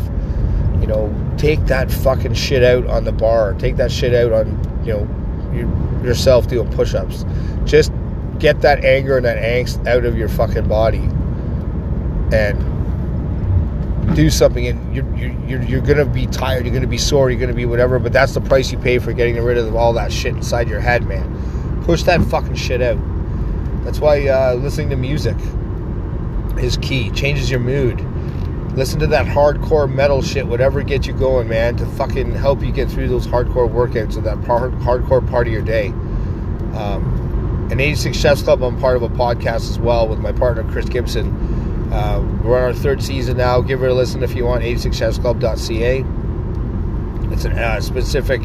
you 0.82 0.88
know, 0.88 1.14
take 1.38 1.66
that 1.68 1.90
fucking 1.90 2.34
shit 2.34 2.62
out 2.62 2.86
on 2.88 3.06
the 3.06 3.14
bar. 3.14 3.54
Take 3.54 3.78
that 3.78 3.90
shit 3.90 4.14
out 4.14 4.34
on, 4.34 4.84
you 4.86 4.94
know, 4.94 6.04
yourself 6.04 6.48
doing 6.48 6.70
push-ups. 6.72 7.24
Just 7.64 7.94
get 8.38 8.60
that 8.62 8.84
anger 8.84 9.16
and 9.16 9.26
that 9.26 9.38
angst 9.38 9.88
out 9.88 10.04
of 10.04 10.18
your 10.18 10.28
fucking 10.28 10.68
body 10.68 11.08
and 12.34 12.58
do 14.16 14.30
something 14.30 14.68
and 14.68 14.94
you're, 14.94 15.16
you're, 15.16 15.62
you're 15.64 15.82
gonna 15.82 16.04
be 16.04 16.28
tired 16.28 16.66
you're 16.66 16.74
gonna 16.74 16.86
be 16.86 16.98
sore 16.98 17.32
you're 17.32 17.40
gonna 17.40 17.54
be 17.54 17.66
whatever 17.66 18.00
but 18.00 18.12
that's 18.12 18.34
the 18.34 18.42
price 18.42 18.70
you 18.70 18.78
pay 18.78 19.00
for 19.00 19.14
getting 19.14 19.42
rid 19.42 19.58
of 19.58 19.74
all 19.76 19.94
that 19.94 20.12
shit 20.12 20.36
inside 20.36 20.68
your 20.68 20.82
head 20.82 21.08
man 21.08 21.82
push 21.86 22.04
that 22.04 22.22
fucking 22.26 22.56
shit 22.56 22.82
out 22.82 22.98
that's 23.86 24.00
why 24.00 24.28
uh, 24.28 24.56
listening 24.56 24.90
to 24.90 24.98
music 24.98 25.38
is 26.60 26.78
key 26.78 27.10
changes 27.12 27.50
your 27.50 27.60
mood 27.60 28.00
listen 28.76 29.00
to 29.00 29.08
that 29.08 29.26
hardcore 29.26 29.92
metal 29.92 30.22
shit, 30.22 30.48
whatever 30.48 30.82
gets 30.82 31.08
you 31.08 31.14
going, 31.14 31.48
man, 31.48 31.76
to 31.78 31.86
fucking 31.86 32.32
help 32.32 32.62
you 32.62 32.72
get 32.72 32.90
through 32.90 33.08
those 33.08 33.28
hardcore 33.28 33.70
workouts 33.70 34.18
or 34.18 34.22
that 34.22 34.38
hardcore 34.38 35.28
part 35.30 35.48
of 35.48 35.54
your 35.54 35.62
day. 35.62 35.88
Um, 36.74 37.68
and 37.72 37.80
86 37.80 38.18
Chefs 38.18 38.42
Club, 38.44 38.64
I'm 38.64 38.80
part 38.80 38.96
of 38.96 39.04
a 39.04 39.10
podcast 39.10 39.70
as 39.70 39.80
well 39.80 40.08
with 40.08 40.20
my 40.20 40.32
partner 40.32 40.64
Chris 40.72 40.90
Gibson. 40.90 41.92
Uh, 41.94 42.22
we're 42.44 42.58
on 42.58 42.64
our 42.64 42.74
third 42.74 43.04
season 43.04 43.38
now. 43.38 43.62
Give 43.62 43.84
it 43.84 43.90
a 43.90 43.94
listen 43.94 44.24
if 44.24 44.36
you 44.36 44.46
want. 44.46 44.64
86chefsclub.ca. 44.64 46.04
It's 47.34 47.46
a 47.46 47.52
uh, 47.52 47.80
specific, 47.82 48.42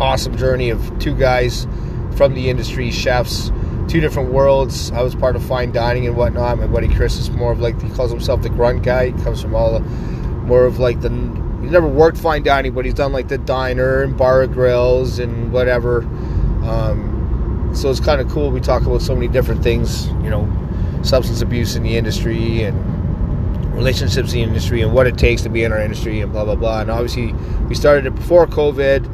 awesome 0.00 0.36
journey 0.36 0.70
of 0.70 0.98
two 0.98 1.14
guys 1.14 1.68
from 2.16 2.34
the 2.34 2.50
industry, 2.50 2.90
chefs 2.90 3.52
two 3.88 4.00
different 4.00 4.30
worlds. 4.32 4.92
I 4.92 5.02
was 5.02 5.14
part 5.14 5.34
of 5.34 5.42
fine 5.44 5.72
dining 5.72 6.06
and 6.06 6.16
whatnot. 6.16 6.58
My 6.58 6.66
buddy 6.66 6.94
Chris 6.94 7.16
is 7.16 7.30
more 7.30 7.52
of 7.52 7.60
like 7.60 7.80
he 7.80 7.88
calls 7.90 8.10
himself 8.10 8.42
the 8.42 8.50
grunt 8.50 8.82
guy. 8.82 9.10
He 9.10 9.22
comes 9.24 9.40
from 9.40 9.54
all 9.54 9.72
the 9.72 9.80
more 9.80 10.64
of 10.64 10.78
like 10.78 11.00
the 11.00 11.10
he's 11.62 11.70
never 11.70 11.88
worked 11.88 12.18
fine 12.18 12.42
dining, 12.42 12.72
but 12.74 12.84
he's 12.84 12.94
done 12.94 13.12
like 13.12 13.28
the 13.28 13.38
diner 13.38 14.02
and 14.02 14.16
bar 14.16 14.46
grills 14.46 15.18
and 15.18 15.52
whatever. 15.52 16.02
Um, 16.64 17.70
so 17.74 17.90
it's 17.90 18.00
kind 18.00 18.20
of 18.20 18.28
cool. 18.28 18.50
We 18.50 18.60
talk 18.60 18.82
about 18.82 19.02
so 19.02 19.14
many 19.14 19.28
different 19.28 19.62
things, 19.62 20.06
you 20.22 20.30
know, 20.30 20.46
substance 21.02 21.40
abuse 21.40 21.74
in 21.74 21.82
the 21.82 21.96
industry 21.96 22.62
and 22.62 23.74
relationships 23.74 24.32
in 24.32 24.40
the 24.40 24.42
industry 24.42 24.82
and 24.82 24.92
what 24.92 25.06
it 25.06 25.16
takes 25.16 25.42
to 25.42 25.48
be 25.48 25.62
in 25.62 25.72
our 25.72 25.80
industry 25.80 26.20
and 26.20 26.30
blah 26.32 26.44
blah 26.44 26.56
blah. 26.56 26.80
And 26.80 26.90
obviously, 26.90 27.32
we 27.68 27.74
started 27.74 28.06
it 28.06 28.14
before 28.14 28.46
COVID 28.46 29.06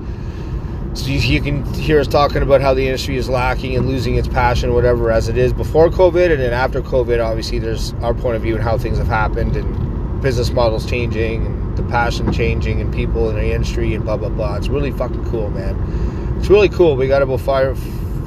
so 0.94 1.08
you, 1.08 1.40
can 1.40 1.64
hear 1.74 1.98
us 1.98 2.06
talking 2.06 2.42
about 2.42 2.60
how 2.60 2.72
the 2.72 2.86
industry 2.86 3.16
is 3.16 3.28
lacking 3.28 3.76
and 3.76 3.88
losing 3.88 4.14
its 4.14 4.28
passion, 4.28 4.72
whatever, 4.72 5.10
as 5.10 5.28
it 5.28 5.36
is 5.36 5.52
before 5.52 5.88
COVID, 5.88 6.30
and 6.30 6.40
then 6.40 6.52
after 6.52 6.80
COVID, 6.80 7.24
obviously 7.24 7.58
there's 7.58 7.92
our 7.94 8.14
point 8.14 8.36
of 8.36 8.42
view 8.42 8.54
and 8.54 8.62
how 8.62 8.78
things 8.78 8.98
have 8.98 9.08
happened, 9.08 9.56
and 9.56 10.22
business 10.22 10.50
models 10.50 10.86
changing, 10.88 11.46
and 11.46 11.76
the 11.76 11.82
passion 11.84 12.32
changing, 12.32 12.80
and 12.80 12.94
people 12.94 13.28
in 13.28 13.34
the 13.34 13.52
industry, 13.52 13.92
and 13.92 14.04
blah 14.04 14.16
blah 14.16 14.28
blah. 14.28 14.54
It's 14.54 14.68
really 14.68 14.92
fucking 14.92 15.24
cool, 15.30 15.50
man. 15.50 16.36
It's 16.38 16.48
really 16.48 16.68
cool. 16.68 16.94
We 16.94 17.08
got 17.08 17.22
about 17.22 17.40
five 17.40 17.76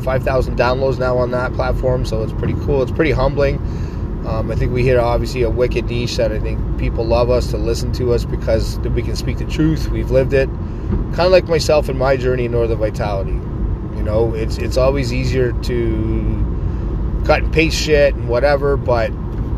five 0.04 0.24
thousand 0.24 0.58
downloads 0.58 1.00
now 1.00 1.18
on 1.18 1.32
that 1.32 1.54
platform, 1.54 2.06
so 2.06 2.22
it's 2.22 2.34
pretty 2.34 2.56
cool. 2.66 2.84
It's 2.84 2.92
pretty 2.92 3.12
humbling. 3.12 3.60
Um, 4.28 4.52
I 4.52 4.56
think 4.56 4.74
we 4.74 4.84
hit 4.86 4.98
obviously 4.98 5.44
a 5.44 5.50
wicked 5.50 5.86
niche 5.86 6.18
that 6.18 6.34
I 6.34 6.40
think 6.40 6.78
people 6.78 7.06
love 7.06 7.30
us 7.30 7.50
to 7.52 7.58
listen 7.58 7.94
to 7.94 8.14
us 8.14 8.26
because 8.26 8.78
we 8.80 9.02
can 9.02 9.16
speak 9.16 9.38
the 9.38 9.46
truth. 9.46 9.88
We've 9.88 10.12
lived 10.12 10.34
it 10.34 10.50
kind 10.88 11.21
of 11.21 11.32
like 11.32 11.47
myself 11.47 11.89
in 11.89 11.97
my 11.97 12.17
journey 12.17 12.45
in 12.45 12.52
Northern 12.52 12.78
Vitality. 12.78 13.32
You 13.32 14.04
know, 14.04 14.34
it's 14.34 14.58
it's 14.58 14.78
always 14.78 15.13
easier 15.13 15.52
to 15.63 17.21
cut 17.26 17.43
and 17.43 17.54
paste 17.54 17.78
shit 17.78 18.15
and 18.15 18.30
whatever, 18.30 18.78
but 18.78 19.12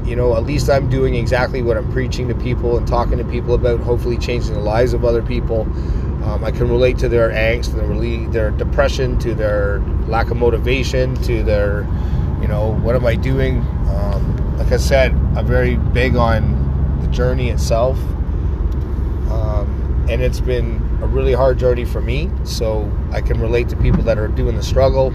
you 0.05 0.15
know, 0.15 0.35
at 0.35 0.43
least 0.43 0.69
I'm 0.69 0.89
doing 0.89 1.13
exactly 1.13 1.61
what 1.61 1.77
I'm 1.77 1.91
preaching 1.91 2.27
to 2.29 2.35
people 2.35 2.77
and 2.77 2.87
talking 2.87 3.19
to 3.19 3.23
people 3.23 3.53
about, 3.53 3.79
hopefully 3.79 4.17
changing 4.17 4.53
the 4.55 4.59
lives 4.59 4.93
of 4.93 5.05
other 5.05 5.21
people. 5.21 5.61
Um, 6.23 6.43
I 6.43 6.51
can 6.51 6.67
relate 6.67 6.97
to 6.99 7.09
their 7.09 7.29
angst, 7.29 7.73
their 7.75 8.31
their 8.31 8.51
depression, 8.51 9.19
to 9.19 9.35
their 9.35 9.79
lack 10.07 10.31
of 10.31 10.37
motivation, 10.37 11.15
to 11.23 11.43
their, 11.43 11.81
you 12.41 12.47
know, 12.47 12.73
what 12.81 12.95
am 12.95 13.05
I 13.05 13.15
doing? 13.15 13.59
Um, 13.89 14.57
like 14.57 14.71
I 14.71 14.77
said, 14.77 15.11
I'm 15.35 15.45
very 15.45 15.75
big 15.75 16.15
on 16.15 16.99
the 17.01 17.07
journey 17.09 17.49
itself, 17.49 17.97
and 20.09 20.21
it's 20.21 20.39
been 20.39 20.77
a 21.01 21.07
really 21.07 21.33
hard 21.33 21.59
journey 21.59 21.85
for 21.85 22.01
me, 22.01 22.29
so 22.43 22.91
I 23.11 23.21
can 23.21 23.39
relate 23.39 23.69
to 23.69 23.75
people 23.77 24.03
that 24.03 24.17
are 24.17 24.27
doing 24.27 24.55
the 24.55 24.63
struggle 24.63 25.13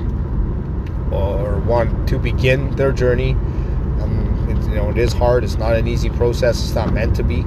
or 1.13 1.59
want 1.61 2.09
to 2.09 2.19
begin 2.19 2.75
their 2.77 2.93
journey. 2.93 3.33
Um, 3.33 4.47
it, 4.49 4.69
you 4.69 4.75
know, 4.77 4.91
it 4.91 4.99
is 4.99 5.13
hard. 5.13 5.45
It's 5.45 5.57
not 5.57 5.75
an 5.75 5.89
easy 5.89 6.11
process. 6.11 6.63
It's 6.63 6.75
not 6.75 6.93
meant 6.93 7.17
to 7.17 7.23
be. 7.23 7.45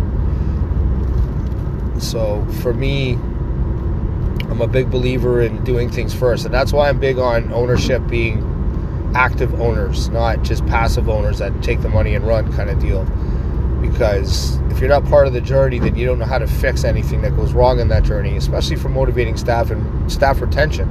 So 1.99 2.45
for 2.61 2.73
me, 2.73 3.13
I'm 4.49 4.61
a 4.61 4.67
big 4.67 4.91
believer 4.91 5.41
in 5.41 5.63
doing 5.63 5.89
things 5.89 6.13
first, 6.13 6.45
and 6.45 6.53
that's 6.53 6.73
why 6.73 6.89
I'm 6.89 6.99
big 6.99 7.17
on 7.17 7.51
ownership 7.53 8.05
being 8.07 9.11
active 9.15 9.59
owners, 9.61 10.09
not 10.09 10.43
just 10.43 10.65
passive 10.67 11.09
owners 11.09 11.39
that 11.39 11.63
take 11.63 11.81
the 11.81 11.89
money 11.89 12.13
and 12.13 12.27
run 12.27 12.51
kind 12.53 12.69
of 12.69 12.79
deal. 12.79 13.05
Because 13.81 14.57
if 14.71 14.79
you're 14.79 14.89
not 14.89 15.05
part 15.05 15.27
of 15.27 15.33
the 15.33 15.41
journey, 15.41 15.79
then 15.79 15.95
you 15.95 16.05
don't 16.05 16.19
know 16.19 16.25
how 16.25 16.37
to 16.37 16.47
fix 16.47 16.83
anything 16.83 17.21
that 17.21 17.35
goes 17.35 17.53
wrong 17.53 17.79
in 17.79 17.87
that 17.89 18.03
journey, 18.03 18.37
especially 18.37 18.75
for 18.75 18.89
motivating 18.89 19.37
staff 19.37 19.71
and 19.71 20.11
staff 20.11 20.41
retention. 20.41 20.87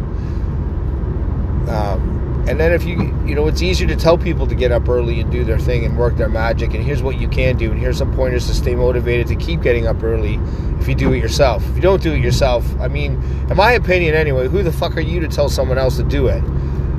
Um, 1.69 2.45
and 2.49 2.61
then 2.61 2.73
if 2.73 2.85
you, 2.85 2.97
you 3.27 3.35
know, 3.35 3.49
it's 3.49 3.61
easier 3.61 3.89
to 3.89 3.97
tell 3.97 4.17
people 4.17 4.47
to 4.47 4.55
get 4.55 4.71
up 4.71 4.89
early 4.89 5.21
and 5.21 5.33
do 5.33 5.43
their 5.45 5.59
thing 5.59 5.85
and 5.85 5.99
work 5.99 6.17
their 6.17 6.29
magic. 6.29 6.75
And 6.75 6.85
here's 6.85 7.03
what 7.03 7.19
you 7.21 7.27
can 7.27 7.57
do. 7.57 7.73
And 7.73 7.81
here's 7.81 7.99
some 7.99 8.15
pointers 8.15 8.47
to 8.47 8.55
stay 8.55 8.77
motivated 8.77 9.27
to 9.29 9.37
keep 9.37 9.63
getting 9.63 9.89
up 9.89 10.01
early 10.03 10.39
if 10.79 10.87
you 10.87 10.95
do 10.95 11.13
it 11.13 11.19
yourself. 11.19 11.69
If 11.69 11.75
you 11.75 11.83
don't 11.83 12.01
do 12.01 12.13
it 12.13 12.23
yourself, 12.23 12.65
I 12.81 12.87
mean, 12.87 13.15
in 13.51 13.57
my 13.57 13.73
opinion 13.73 14.15
anyway, 14.15 14.47
who 14.47 14.63
the 14.63 14.71
fuck 14.71 14.97
are 14.97 15.01
you 15.01 15.19
to 15.21 15.29
tell 15.29 15.49
someone 15.49 15.77
else 15.77 15.97
to 15.97 16.05
do 16.05 16.29
it? 16.29 16.43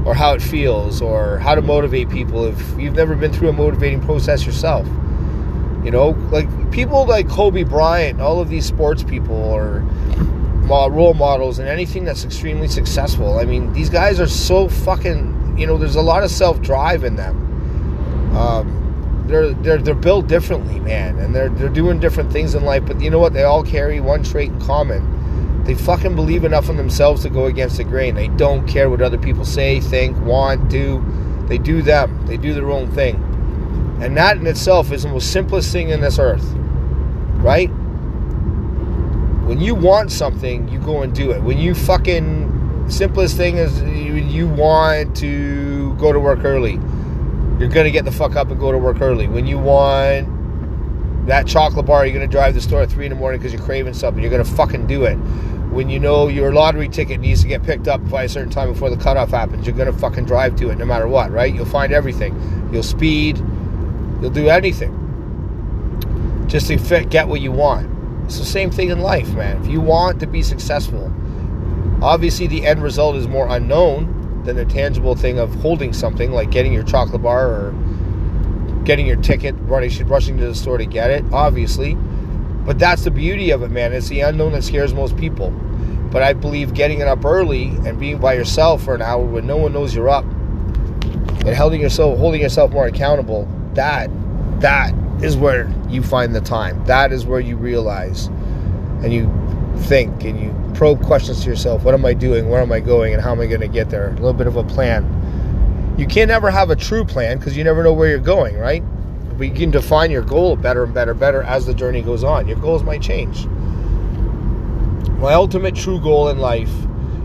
Or 0.05 0.13
how 0.13 0.33
it 0.33 0.41
feels, 0.41 1.01
or 1.01 1.37
how 1.39 1.53
to 1.55 1.61
motivate 1.61 2.09
people 2.09 2.45
if 2.45 2.79
you've 2.79 2.95
never 2.95 3.13
been 3.13 3.33
through 3.33 3.49
a 3.49 3.53
motivating 3.53 4.01
process 4.01 4.45
yourself. 4.45 4.87
You 5.87 5.91
know, 5.91 6.09
like 6.33 6.49
people 6.71 7.05
like 7.05 7.29
Kobe 7.29 7.63
Bryant, 7.63 8.19
all 8.19 8.41
of 8.41 8.49
these 8.49 8.65
sports 8.65 9.03
people, 9.03 9.37
or 9.37 9.85
role 10.67 11.13
models 11.13 11.59
and 11.59 11.69
anything 11.69 12.03
that's 12.03 12.25
extremely 12.25 12.67
successful. 12.67 13.39
I 13.39 13.45
mean, 13.45 13.71
these 13.71 13.89
guys 13.89 14.19
are 14.19 14.27
so 14.27 14.67
fucking, 14.67 15.57
you 15.57 15.65
know, 15.65 15.77
there's 15.77 15.95
a 15.95 16.01
lot 16.01 16.23
of 16.23 16.29
self 16.29 16.61
drive 16.61 17.05
in 17.05 17.15
them. 17.15 18.35
Um, 18.35 19.23
they're 19.27 19.53
they're 19.53 19.77
they're 19.77 19.95
built 19.95 20.27
differently, 20.27 20.81
man, 20.81 21.19
and 21.19 21.33
they're 21.33 21.47
they're 21.47 21.69
doing 21.69 22.01
different 22.01 22.33
things 22.33 22.53
in 22.53 22.65
life. 22.65 22.85
But 22.85 22.99
you 22.99 23.09
know 23.09 23.19
what? 23.19 23.31
They 23.31 23.43
all 23.43 23.63
carry 23.63 24.01
one 24.01 24.23
trait 24.23 24.49
in 24.49 24.59
common. 24.59 25.63
They 25.63 25.75
fucking 25.75 26.17
believe 26.17 26.43
enough 26.43 26.67
in 26.67 26.75
themselves 26.75 27.21
to 27.23 27.29
go 27.29 27.45
against 27.45 27.77
the 27.77 27.85
grain. 27.85 28.13
They 28.13 28.27
don't 28.27 28.67
care 28.67 28.89
what 28.89 29.01
other 29.01 29.17
people 29.17 29.45
say, 29.45 29.79
think, 29.79 30.19
want, 30.19 30.69
do. 30.69 31.01
They 31.47 31.57
do 31.57 31.81
them. 31.81 32.27
They 32.27 32.35
do 32.35 32.53
their 32.53 32.71
own 32.71 32.91
thing. 32.91 33.23
And 33.99 34.15
that 34.15 34.37
in 34.37 34.45
itself 34.45 34.91
is 34.91 35.03
the 35.03 35.09
most 35.09 35.31
simplest 35.31 35.71
thing 35.71 35.89
in 35.89 36.01
this 36.01 36.19
earth. 36.19 36.45
Right? 37.37 37.69
When 39.47 39.61
you 39.61 39.75
want 39.75 40.11
something, 40.11 40.67
you 40.67 40.79
go 40.79 41.03
and 41.03 41.15
do 41.15 41.31
it. 41.31 41.41
When 41.41 41.57
you 41.57 41.73
fucking 41.73 42.89
simplest 42.89 43.37
thing 43.37 43.57
is 43.57 43.81
you, 43.81 44.47
want 44.47 45.15
to 45.17 45.93
go 45.95 46.11
to 46.11 46.19
work 46.19 46.43
early, 46.43 46.73
you're 47.59 47.69
gonna 47.69 47.91
get 47.91 48.05
the 48.05 48.11
fuck 48.11 48.35
up 48.35 48.49
and 48.51 48.59
go 48.59 48.71
to 48.71 48.77
work 48.77 49.01
early. 49.01 49.27
When 49.27 49.47
you 49.47 49.57
want 49.57 50.27
that 51.27 51.47
chocolate 51.47 51.85
bar, 51.85 52.05
you're 52.05 52.13
gonna 52.13 52.27
drive 52.27 52.55
the 52.55 52.61
store 52.61 52.81
at 52.81 52.91
three 52.91 53.05
in 53.05 53.09
the 53.11 53.15
morning 53.15 53.39
because 53.39 53.53
you're 53.53 53.63
craving 53.63 53.93
something. 53.93 54.21
You're 54.21 54.31
gonna 54.31 54.43
fucking 54.43 54.85
do 54.85 55.03
it. 55.05 55.15
When 55.15 55.89
you 55.89 55.99
know 55.99 56.27
your 56.27 56.53
lottery 56.53 56.89
ticket 56.89 57.19
needs 57.19 57.41
to 57.41 57.47
get 57.47 57.63
picked 57.63 57.87
up 57.87 58.07
by 58.09 58.23
a 58.23 58.29
certain 58.29 58.49
time 58.49 58.71
before 58.71 58.89
the 58.89 58.97
cutoff 58.97 59.29
happens, 59.29 59.65
you're 59.65 59.75
gonna 59.75 59.93
fucking 59.93 60.25
drive 60.25 60.55
to 60.57 60.69
it 60.69 60.77
no 60.77 60.85
matter 60.85 61.07
what, 61.07 61.31
right? 61.31 61.53
You'll 61.53 61.65
find 61.65 61.93
everything. 61.93 62.69
You'll 62.71 62.83
speed. 62.83 63.41
You'll 64.21 64.31
do 64.31 64.49
anything 64.49 65.03
just 66.47 66.67
to 66.67 66.77
fit, 66.77 67.09
get 67.09 67.27
what 67.27 67.41
you 67.41 67.51
want. 67.51 67.89
It's 68.25 68.39
the 68.39 68.45
same 68.45 68.71
thing 68.71 68.89
in 68.89 68.99
life, 68.99 69.29
man. 69.33 69.61
If 69.61 69.67
you 69.67 69.81
want 69.81 70.19
to 70.21 70.27
be 70.27 70.41
successful, 70.41 71.13
obviously 72.01 72.47
the 72.47 72.65
end 72.65 72.81
result 72.81 73.15
is 73.15 73.27
more 73.27 73.47
unknown 73.49 74.43
than 74.43 74.55
the 74.55 74.65
tangible 74.65 75.15
thing 75.15 75.39
of 75.39 75.53
holding 75.55 75.93
something 75.93 76.31
like 76.31 76.51
getting 76.51 76.73
your 76.73 76.83
chocolate 76.83 77.21
bar 77.21 77.47
or 77.47 77.71
getting 78.85 79.05
your 79.05 79.17
ticket, 79.17 79.53
running, 79.59 79.91
rushing 80.07 80.37
to 80.37 80.47
the 80.47 80.55
store 80.55 80.77
to 80.77 80.85
get 80.85 81.11
it, 81.11 81.23
obviously. 81.31 81.95
But 82.65 82.79
that's 82.79 83.03
the 83.03 83.11
beauty 83.11 83.51
of 83.51 83.61
it, 83.61 83.71
man. 83.71 83.93
It's 83.93 84.09
the 84.09 84.21
unknown 84.21 84.53
that 84.53 84.63
scares 84.63 84.93
most 84.93 85.15
people. 85.17 85.51
But 86.11 86.23
I 86.23 86.33
believe 86.33 86.73
getting 86.73 87.01
it 87.01 87.07
up 87.07 87.23
early 87.25 87.65
and 87.85 87.99
being 87.99 88.17
by 88.17 88.33
yourself 88.33 88.83
for 88.83 88.95
an 88.95 89.01
hour 89.01 89.23
when 89.23 89.45
no 89.45 89.57
one 89.57 89.73
knows 89.73 89.93
you're 89.93 90.09
up 90.09 90.23
and 90.23 91.55
holding 91.55 91.81
yourself 91.81 92.17
holding 92.17 92.41
yourself 92.41 92.71
more 92.71 92.87
accountable, 92.87 93.47
that 93.77 94.09
that 94.61 94.93
is 95.23 95.37
where 95.37 95.73
you 95.89 96.03
find 96.03 96.35
the 96.35 96.41
time. 96.41 96.83
That 96.85 97.11
is 97.11 97.25
where 97.25 97.39
you 97.39 97.55
realize 97.55 98.27
and 99.03 99.13
you 99.13 99.31
think 99.83 100.23
and 100.23 100.39
you 100.39 100.73
probe 100.73 101.03
questions 101.03 101.43
to 101.43 101.49
yourself 101.49 101.83
what 101.83 101.93
am 101.93 102.05
I 102.05 102.13
doing? 102.13 102.49
Where 102.49 102.61
am 102.61 102.71
I 102.71 102.79
going? 102.79 103.13
And 103.13 103.21
how 103.21 103.31
am 103.31 103.39
I 103.39 103.45
going 103.45 103.61
to 103.61 103.67
get 103.67 103.89
there? 103.89 104.09
A 104.09 104.13
little 104.13 104.33
bit 104.33 104.47
of 104.47 104.55
a 104.55 104.63
plan. 104.63 105.95
You 105.97 106.05
can 106.05 106.27
never 106.27 106.51
have 106.51 106.69
a 106.69 106.75
true 106.75 107.05
plan 107.05 107.37
because 107.37 107.55
you 107.55 107.63
never 107.63 107.83
know 107.83 107.93
where 107.93 108.09
you're 108.09 108.19
going, 108.19 108.57
right? 108.57 108.83
But 109.37 109.47
you 109.47 109.53
can 109.53 109.71
define 109.71 110.11
your 110.11 110.23
goal 110.23 110.55
better 110.55 110.83
and 110.83 110.93
better, 110.93 111.13
better 111.13 111.43
as 111.43 111.65
the 111.65 111.73
journey 111.73 112.01
goes 112.01 112.23
on. 112.23 112.47
Your 112.47 112.57
goals 112.57 112.83
might 112.83 113.01
change. 113.01 113.45
My 115.17 115.33
ultimate 115.33 115.75
true 115.75 115.99
goal 115.99 116.29
in 116.29 116.37
life 116.39 116.71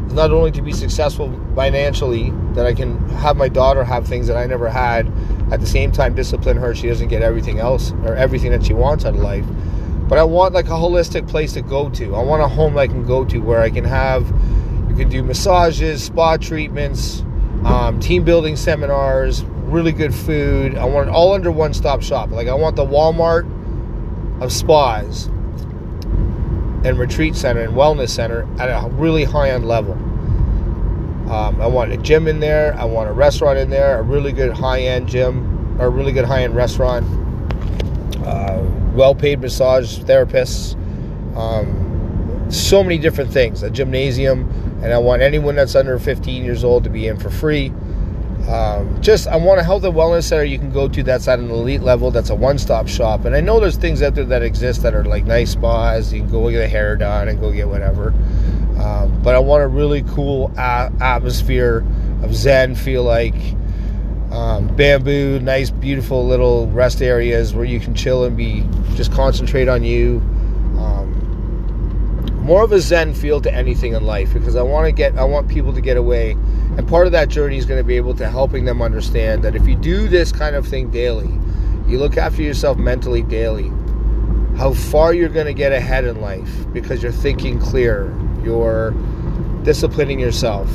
is 0.06 0.12
not 0.14 0.30
only 0.30 0.50
to 0.52 0.62
be 0.62 0.72
successful 0.72 1.38
financially, 1.54 2.30
that 2.54 2.66
I 2.66 2.72
can 2.74 3.08
have 3.10 3.36
my 3.36 3.48
daughter 3.48 3.84
have 3.84 4.06
things 4.06 4.26
that 4.26 4.36
I 4.36 4.46
never 4.46 4.68
had, 4.68 5.10
at 5.52 5.60
the 5.60 5.66
same 5.66 5.92
time 5.92 6.14
discipline 6.14 6.56
her. 6.56 6.74
She 6.74 6.88
doesn't 6.88 7.08
get 7.08 7.22
everything 7.22 7.58
else 7.58 7.92
or 8.04 8.16
everything 8.16 8.50
that 8.52 8.64
she 8.64 8.72
wants 8.72 9.04
out 9.04 9.14
of 9.14 9.20
life. 9.20 9.44
But 10.08 10.18
i 10.18 10.24
want 10.24 10.54
like 10.54 10.66
a 10.66 10.70
holistic 10.70 11.28
place 11.28 11.52
to 11.52 11.62
go 11.62 11.90
to. 11.90 12.16
I 12.16 12.22
want 12.22 12.42
a 12.42 12.48
home 12.48 12.76
i 12.78 12.86
can 12.86 13.06
go 13.06 13.24
to 13.26 13.38
where 13.38 13.60
i 13.60 13.70
can 13.70 13.84
have 13.84 14.26
you 14.88 14.96
can 14.96 15.08
do 15.08 15.22
massages 15.22 16.04
spa 16.04 16.38
treatments 16.38 17.20
um, 17.64 18.00
team 18.00 18.24
building 18.24 18.56
seminars 18.56 19.44
really 19.44 19.92
good 19.92 20.14
food. 20.14 20.76
I 20.76 20.84
want 20.84 21.08
it 21.08 21.12
all 21.14 21.32
under 21.32 21.50
one 21.50 21.72
stop 21.74 22.02
shop. 22.02 22.30
Like 22.30 22.48
i 22.48 22.54
want 22.54 22.76
the 22.76 22.86
walmart 22.86 23.44
of 24.42 24.52
spas 24.52 25.26
and 26.84 26.98
retreat 26.98 27.36
center 27.36 27.60
and 27.60 27.74
wellness 27.74 28.08
center 28.08 28.48
at 28.58 28.68
a 28.68 28.88
really 28.88 29.24
high 29.24 29.50
end 29.50 29.68
level 29.68 29.96
um, 31.32 31.62
I 31.62 31.66
want 31.66 31.92
a 31.92 31.96
gym 31.96 32.28
in 32.28 32.40
there. 32.40 32.74
I 32.74 32.84
want 32.84 33.08
a 33.08 33.12
restaurant 33.12 33.58
in 33.58 33.70
there, 33.70 33.98
a 33.98 34.02
really 34.02 34.32
good 34.32 34.52
high 34.52 34.82
end 34.82 35.08
gym, 35.08 35.80
or 35.80 35.86
a 35.86 35.88
really 35.88 36.12
good 36.12 36.26
high 36.26 36.42
end 36.42 36.54
restaurant. 36.54 37.06
Uh, 38.22 38.62
well 38.92 39.14
paid 39.14 39.40
massage 39.40 39.98
therapists. 40.00 40.76
Um, 41.34 42.46
so 42.50 42.82
many 42.82 42.98
different 42.98 43.32
things. 43.32 43.62
A 43.62 43.70
gymnasium, 43.70 44.42
and 44.82 44.92
I 44.92 44.98
want 44.98 45.22
anyone 45.22 45.54
that's 45.54 45.74
under 45.74 45.98
15 45.98 46.44
years 46.44 46.64
old 46.64 46.84
to 46.84 46.90
be 46.90 47.08
in 47.08 47.18
for 47.18 47.30
free. 47.30 47.72
Um, 48.48 49.00
just 49.00 49.28
I 49.28 49.36
want 49.36 49.60
a 49.60 49.62
health 49.62 49.84
and 49.84 49.94
wellness 49.94 50.24
center 50.24 50.42
you 50.44 50.58
can 50.58 50.72
go 50.72 50.88
to 50.88 51.02
that's 51.02 51.28
at 51.28 51.38
an 51.38 51.50
elite 51.50 51.82
level. 51.82 52.10
That's 52.10 52.30
a 52.30 52.34
one-stop 52.34 52.88
shop, 52.88 53.24
and 53.24 53.36
I 53.36 53.40
know 53.40 53.60
there's 53.60 53.76
things 53.76 54.02
out 54.02 54.14
there 54.14 54.24
that 54.24 54.42
exist 54.42 54.82
that 54.82 54.94
are 54.94 55.04
like 55.04 55.24
nice 55.24 55.52
spas. 55.52 56.12
You 56.12 56.20
can 56.20 56.30
go 56.30 56.50
get 56.50 56.62
a 56.62 56.68
hair 56.68 56.96
done 56.96 57.28
and 57.28 57.40
go 57.40 57.52
get 57.52 57.68
whatever. 57.68 58.08
Um, 58.78 59.20
but 59.22 59.34
I 59.34 59.38
want 59.38 59.62
a 59.62 59.68
really 59.68 60.02
cool 60.02 60.52
a- 60.56 60.92
atmosphere 61.00 61.84
of 62.22 62.34
Zen, 62.34 62.74
feel 62.74 63.04
like 63.04 63.34
um, 64.32 64.74
bamboo, 64.74 65.38
nice, 65.40 65.70
beautiful 65.70 66.26
little 66.26 66.66
rest 66.68 67.02
areas 67.02 67.54
where 67.54 67.64
you 67.64 67.78
can 67.78 67.94
chill 67.94 68.24
and 68.24 68.36
be 68.36 68.66
just 68.94 69.12
concentrate 69.12 69.68
on 69.68 69.84
you. 69.84 70.20
More 72.42 72.64
of 72.64 72.72
a 72.72 72.80
Zen 72.80 73.14
feel 73.14 73.40
to 73.40 73.54
anything 73.54 73.94
in 73.94 74.04
life 74.04 74.32
because 74.32 74.56
I 74.56 74.62
want 74.62 74.86
to 74.86 74.92
get, 74.92 75.16
I 75.16 75.22
want 75.22 75.48
people 75.48 75.72
to 75.72 75.80
get 75.80 75.96
away, 75.96 76.32
and 76.32 76.88
part 76.88 77.06
of 77.06 77.12
that 77.12 77.28
journey 77.28 77.56
is 77.56 77.66
going 77.66 77.78
to 77.78 77.84
be 77.84 77.96
able 77.96 78.14
to 78.14 78.28
helping 78.28 78.64
them 78.64 78.82
understand 78.82 79.44
that 79.44 79.54
if 79.54 79.66
you 79.68 79.76
do 79.76 80.08
this 80.08 80.32
kind 80.32 80.56
of 80.56 80.66
thing 80.66 80.90
daily, 80.90 81.30
you 81.86 81.98
look 81.98 82.16
after 82.16 82.42
yourself 82.42 82.78
mentally 82.78 83.22
daily, 83.22 83.70
how 84.56 84.72
far 84.72 85.14
you're 85.14 85.28
going 85.28 85.46
to 85.46 85.54
get 85.54 85.70
ahead 85.70 86.04
in 86.04 86.20
life 86.20 86.50
because 86.72 87.00
you're 87.00 87.12
thinking 87.12 87.60
clear, 87.60 88.12
you're 88.42 88.90
disciplining 89.62 90.18
yourself, 90.18 90.68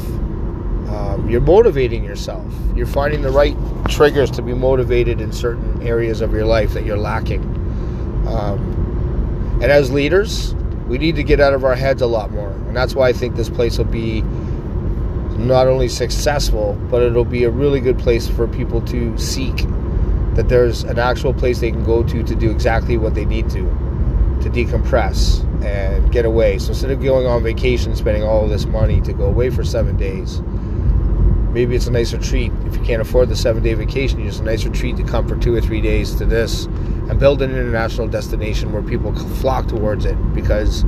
um, 0.89 1.27
you're 1.30 1.41
motivating 1.41 2.03
yourself, 2.03 2.45
you're 2.75 2.88
finding 2.88 3.21
the 3.21 3.30
right 3.30 3.58
triggers 3.89 4.32
to 4.32 4.41
be 4.41 4.53
motivated 4.53 5.19
in 5.19 5.34
certain 5.34 5.86
areas 5.86 6.21
of 6.21 6.32
your 6.32 6.45
life 6.45 6.73
that 6.73 6.86
you're 6.86 6.97
lacking. 6.97 7.43
Um, 8.25 9.60
and 9.62 9.71
as 9.71 9.91
leaders, 9.91 10.53
we 10.88 10.97
need 10.97 11.15
to 11.15 11.23
get 11.23 11.39
out 11.39 11.54
of 11.54 11.63
our 11.63 11.76
heads 11.76 12.02
a 12.02 12.08
lot 12.08 12.32
more. 12.32 12.52
And 12.52 12.76
that's 12.76 12.95
why 12.95 13.10
I 13.10 13.13
think 13.13 13.36
this 13.36 13.50
place 13.50 13.78
will 13.78 13.86
be 13.86 14.21
not 15.38 15.67
only 15.67 15.88
successful, 15.88 16.73
but 16.89 17.04
it'll 17.04 17.26
be 17.26 17.43
a 17.43 17.50
really 17.50 17.80
good 17.80 18.00
place 18.00 18.28
for 18.28 18.47
people 18.47 18.82
to 18.88 19.17
seek 19.17 19.65
that 20.34 20.50
there's 20.50 20.84
an 20.84 21.00
actual 21.00 21.34
place 21.34 21.60
they 21.60 21.71
can 21.71 21.84
go 21.84 22.04
to 22.04 22.23
to 22.23 22.36
do 22.36 22.52
exactly 22.52 22.95
what 22.95 23.15
they 23.15 23.26
need 23.26 23.50
to 23.50 23.63
to 24.41 24.50
decompress 24.52 25.43
and 25.63 26.12
get 26.12 26.26
away. 26.26 26.60
So 26.60 26.69
instead 26.69 26.91
of 26.91 27.02
going 27.02 27.26
on 27.26 27.41
vacation, 27.41 27.95
spending 27.95 28.23
all 28.23 28.47
this 28.47 28.65
money 28.65 29.02
to 29.02 29.13
go 29.13 29.26
away 29.26 29.50
for 29.50 29.63
seven 29.63 29.97
days, 29.97 30.41
maybe 31.52 31.76
it's 31.76 31.88
a 31.88 31.91
nicer 31.91 32.19
treat. 32.19 32.52
If 32.65 32.78
you 32.78 32.84
can't 32.84 33.02
afford 33.02 33.30
the 33.30 33.36
seven 33.36 33.63
day 33.63 33.73
vacation, 33.73 34.26
it's 34.26 34.39
a 34.39 34.43
nicer 34.43 34.69
treat 34.69 34.95
to 34.97 35.04
come 35.04 35.28
for 35.28 35.36
two 35.36 35.56
or 35.56 35.62
three 35.62 35.82
days 35.82 36.13
to 36.15 36.26
this 36.26 36.67
and 37.10 37.20
build 37.20 37.41
an 37.41 37.52
international 37.52 38.08
destination 38.08 38.72
where 38.74 38.82
people 38.82 39.13
flock 39.36 39.67
towards 39.67 40.06
it 40.06 40.15
because 40.34 40.84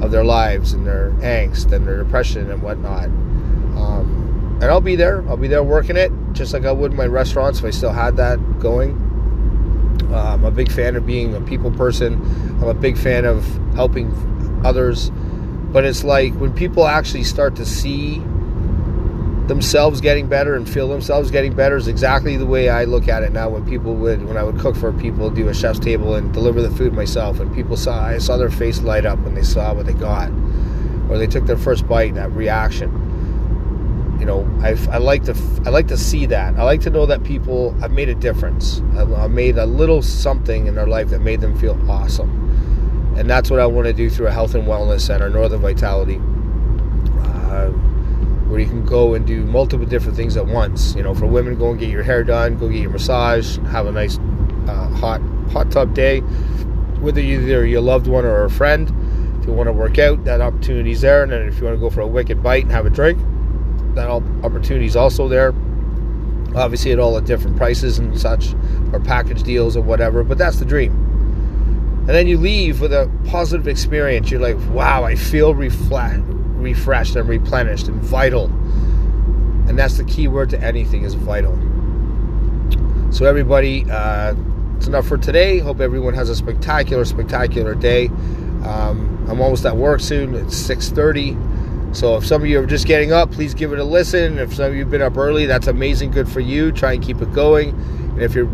of 0.00 0.10
their 0.10 0.24
lives 0.24 0.72
and 0.72 0.86
their 0.86 1.10
angst 1.20 1.72
and 1.72 1.86
their 1.86 2.02
depression 2.02 2.50
and 2.50 2.62
whatnot. 2.62 3.04
Um, 3.04 4.58
and 4.62 4.70
I'll 4.70 4.80
be 4.80 4.96
there. 4.96 5.26
I'll 5.28 5.36
be 5.36 5.48
there 5.48 5.62
working 5.62 5.96
it 5.96 6.12
just 6.32 6.52
like 6.52 6.64
I 6.64 6.72
would 6.72 6.92
my 6.92 7.06
restaurants 7.06 7.58
if 7.58 7.64
I 7.64 7.70
still 7.70 7.92
had 7.92 8.16
that 8.16 8.38
going. 8.58 9.06
Uh, 10.10 10.34
I'm 10.34 10.44
a 10.44 10.50
big 10.50 10.70
fan 10.70 10.96
of 10.96 11.06
being 11.06 11.34
a 11.34 11.40
people 11.40 11.70
person. 11.70 12.14
I'm 12.60 12.68
a 12.68 12.74
big 12.74 12.96
fan 12.96 13.24
of 13.24 13.44
helping 13.74 14.12
others. 14.64 15.10
But 15.72 15.84
it's 15.84 16.02
like 16.02 16.34
when 16.34 16.52
people 16.52 16.86
actually 16.86 17.24
start 17.24 17.56
to 17.56 17.64
see 17.64 18.22
themselves 19.50 20.00
getting 20.00 20.28
better 20.28 20.54
and 20.54 20.70
feel 20.70 20.86
themselves 20.86 21.28
getting 21.32 21.52
better 21.52 21.76
is 21.76 21.88
exactly 21.88 22.36
the 22.36 22.46
way 22.46 22.68
I 22.68 22.84
look 22.84 23.08
at 23.08 23.24
it 23.24 23.32
now. 23.32 23.48
When 23.48 23.66
people 23.68 23.94
would, 23.96 24.24
when 24.24 24.36
I 24.36 24.44
would 24.44 24.60
cook 24.60 24.76
for 24.76 24.92
people, 24.92 25.28
do 25.28 25.48
a 25.48 25.54
chef's 25.54 25.80
table 25.80 26.14
and 26.14 26.32
deliver 26.32 26.62
the 26.62 26.70
food 26.70 26.92
myself, 26.92 27.40
and 27.40 27.52
people 27.52 27.76
saw, 27.76 28.00
I 28.00 28.18
saw 28.18 28.36
their 28.36 28.48
face 28.48 28.80
light 28.80 29.04
up 29.04 29.18
when 29.18 29.34
they 29.34 29.42
saw 29.42 29.74
what 29.74 29.86
they 29.86 29.92
got, 29.92 30.30
or 31.10 31.18
they 31.18 31.26
took 31.26 31.46
their 31.46 31.56
first 31.56 31.88
bite. 31.88 32.10
And 32.10 32.16
that 32.16 32.30
reaction, 32.30 32.92
you 34.20 34.24
know, 34.24 34.48
I, 34.62 34.76
I 34.88 34.98
like 34.98 35.24
to, 35.24 35.34
I 35.66 35.70
like 35.70 35.88
to 35.88 35.96
see 35.96 36.26
that. 36.26 36.54
I 36.54 36.62
like 36.62 36.82
to 36.82 36.90
know 36.90 37.04
that 37.06 37.24
people, 37.24 37.74
I've 37.82 37.90
made 37.90 38.08
a 38.08 38.14
difference. 38.14 38.80
I've, 38.96 39.12
I've 39.12 39.32
made 39.32 39.58
a 39.58 39.66
little 39.66 40.00
something 40.00 40.68
in 40.68 40.76
their 40.76 40.86
life 40.86 41.08
that 41.08 41.22
made 41.22 41.40
them 41.40 41.58
feel 41.58 41.76
awesome, 41.90 42.30
and 43.18 43.28
that's 43.28 43.50
what 43.50 43.58
I 43.58 43.66
want 43.66 43.88
to 43.88 43.92
do 43.92 44.10
through 44.10 44.28
a 44.28 44.32
health 44.32 44.54
and 44.54 44.62
wellness 44.68 45.00
center, 45.00 45.28
Northern 45.28 45.60
Vitality. 45.60 46.20
Uh, 47.18 47.72
where 48.50 48.58
you 48.58 48.66
can 48.66 48.84
go 48.84 49.14
and 49.14 49.24
do 49.26 49.44
multiple 49.44 49.86
different 49.86 50.16
things 50.16 50.36
at 50.36 50.44
once. 50.44 50.94
You 50.96 51.04
know, 51.04 51.14
for 51.14 51.26
women, 51.26 51.56
go 51.56 51.70
and 51.70 51.78
get 51.78 51.88
your 51.88 52.02
hair 52.02 52.24
done, 52.24 52.58
go 52.58 52.68
get 52.68 52.82
your 52.82 52.90
massage, 52.90 53.58
have 53.68 53.86
a 53.86 53.92
nice 53.92 54.18
uh, 54.66 54.88
hot 54.88 55.20
hot 55.52 55.70
tub 55.70 55.94
day. 55.94 56.20
Whether 57.00 57.20
either 57.20 57.64
your 57.64 57.80
loved 57.80 58.08
one 58.08 58.24
or 58.24 58.44
a 58.44 58.50
friend, 58.50 58.88
if 59.40 59.46
you 59.46 59.52
want 59.52 59.68
to 59.68 59.72
work 59.72 59.98
out, 59.98 60.24
that 60.24 60.40
opportunity's 60.40 61.00
there. 61.00 61.22
And 61.22 61.30
then 61.30 61.46
if 61.46 61.58
you 61.58 61.64
want 61.64 61.76
to 61.76 61.80
go 61.80 61.90
for 61.90 62.00
a 62.00 62.06
wicked 62.06 62.42
bite 62.42 62.64
and 62.64 62.72
have 62.72 62.86
a 62.86 62.90
drink, 62.90 63.18
that 63.94 64.08
opportunity's 64.08 64.96
also 64.96 65.28
there. 65.28 65.54
Obviously, 66.56 66.90
at 66.90 66.98
all 66.98 67.16
at 67.16 67.24
different 67.26 67.56
prices 67.56 67.98
and 67.98 68.18
such, 68.20 68.52
or 68.92 68.98
package 68.98 69.44
deals 69.44 69.76
or 69.76 69.82
whatever. 69.82 70.24
But 70.24 70.38
that's 70.38 70.58
the 70.58 70.64
dream. 70.64 70.90
And 72.00 72.08
then 72.08 72.26
you 72.26 72.36
leave 72.36 72.80
with 72.80 72.92
a 72.92 73.08
positive 73.26 73.68
experience. 73.68 74.30
You're 74.30 74.40
like, 74.40 74.56
wow, 74.70 75.04
I 75.04 75.14
feel 75.14 75.54
reflect 75.54 76.24
refreshed 76.62 77.16
and 77.16 77.28
replenished 77.28 77.88
and 77.88 78.00
vital. 78.02 78.46
And 79.68 79.78
that's 79.78 79.96
the 79.96 80.04
key 80.04 80.28
word 80.28 80.50
to 80.50 80.60
anything 80.60 81.04
is 81.04 81.14
vital. 81.14 81.58
So 83.12 83.26
everybody, 83.26 83.84
uh, 83.90 84.34
it's 84.76 84.86
enough 84.86 85.06
for 85.06 85.18
today. 85.18 85.58
Hope 85.58 85.80
everyone 85.80 86.14
has 86.14 86.28
a 86.30 86.36
spectacular, 86.36 87.04
spectacular 87.04 87.74
day. 87.74 88.06
Um, 88.64 89.26
I'm 89.28 89.40
almost 89.40 89.64
at 89.66 89.76
work 89.76 90.00
soon. 90.00 90.34
It's 90.34 90.56
6:30. 90.56 91.36
So 91.92 92.16
if 92.16 92.26
some 92.26 92.42
of 92.42 92.48
you 92.48 92.60
are 92.60 92.66
just 92.66 92.86
getting 92.86 93.12
up, 93.12 93.32
please 93.32 93.52
give 93.52 93.72
it 93.72 93.78
a 93.78 93.84
listen. 93.84 94.38
If 94.38 94.54
some 94.54 94.66
of 94.66 94.74
you 94.74 94.80
have 94.80 94.90
been 94.90 95.02
up 95.02 95.16
early, 95.16 95.46
that's 95.46 95.66
amazing. 95.66 96.12
Good 96.12 96.28
for 96.28 96.40
you. 96.40 96.70
Try 96.70 96.92
and 96.94 97.02
keep 97.02 97.20
it 97.20 97.32
going. 97.32 97.70
And 97.70 98.22
if 98.22 98.34
you're 98.34 98.48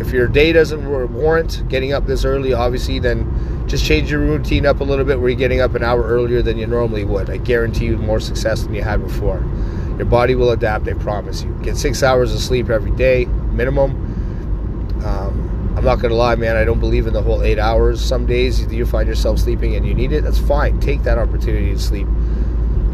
if 0.00 0.12
your 0.12 0.26
day 0.26 0.52
doesn't 0.52 0.88
warrant 1.12 1.68
getting 1.68 1.92
up 1.92 2.06
this 2.06 2.24
early, 2.24 2.52
obviously, 2.52 2.98
then 2.98 3.20
just 3.66 3.84
change 3.84 4.10
your 4.10 4.20
routine 4.20 4.66
up 4.66 4.80
a 4.80 4.84
little 4.84 5.04
bit 5.04 5.18
where 5.18 5.30
you're 5.30 5.38
getting 5.38 5.60
up 5.60 5.74
an 5.74 5.82
hour 5.82 6.02
earlier 6.02 6.42
than 6.42 6.58
you 6.58 6.66
normally 6.66 7.04
would. 7.04 7.30
I 7.30 7.38
guarantee 7.38 7.86
you 7.86 7.96
more 7.96 8.20
success 8.20 8.64
than 8.64 8.74
you 8.74 8.82
had 8.82 9.02
before. 9.02 9.38
Your 9.96 10.06
body 10.06 10.34
will 10.34 10.50
adapt, 10.50 10.86
I 10.88 10.92
promise 10.94 11.42
you. 11.42 11.52
Get 11.62 11.76
six 11.76 12.02
hours 12.02 12.34
of 12.34 12.40
sleep 12.40 12.68
every 12.68 12.90
day, 12.92 13.24
minimum. 13.24 13.92
Um, 15.04 15.74
I'm 15.76 15.84
not 15.84 15.96
going 15.96 16.10
to 16.10 16.16
lie, 16.16 16.34
man, 16.34 16.56
I 16.56 16.64
don't 16.64 16.80
believe 16.80 17.06
in 17.06 17.14
the 17.14 17.22
whole 17.22 17.42
eight 17.42 17.58
hours. 17.58 18.04
Some 18.04 18.26
days 18.26 18.64
you 18.72 18.86
find 18.86 19.08
yourself 19.08 19.38
sleeping 19.38 19.76
and 19.76 19.86
you 19.86 19.94
need 19.94 20.12
it, 20.12 20.24
that's 20.24 20.38
fine. 20.38 20.78
Take 20.80 21.02
that 21.04 21.18
opportunity 21.18 21.72
to 21.72 21.78
sleep. 21.78 22.06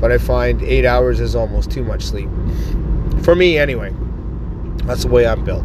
But 0.01 0.13
I 0.13 0.19
find 0.19 0.63
eight 0.63 0.87
hours 0.87 1.21
is 1.21 1.35
almost 1.35 1.71
too 1.71 1.85
much 1.85 2.05
sleep. 2.05 2.29
For 3.23 3.35
me, 3.35 3.59
anyway. 3.59 3.95
That's 4.85 5.03
the 5.03 5.11
way 5.11 5.27
I'm 5.27 5.45
built. 5.45 5.65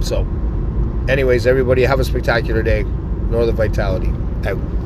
So, 0.00 0.26
anyways, 1.08 1.46
everybody 1.46 1.82
have 1.82 2.00
a 2.00 2.04
spectacular 2.04 2.62
day. 2.62 2.84
Northern 3.28 3.56
Vitality 3.56 4.12
out. 4.46 4.81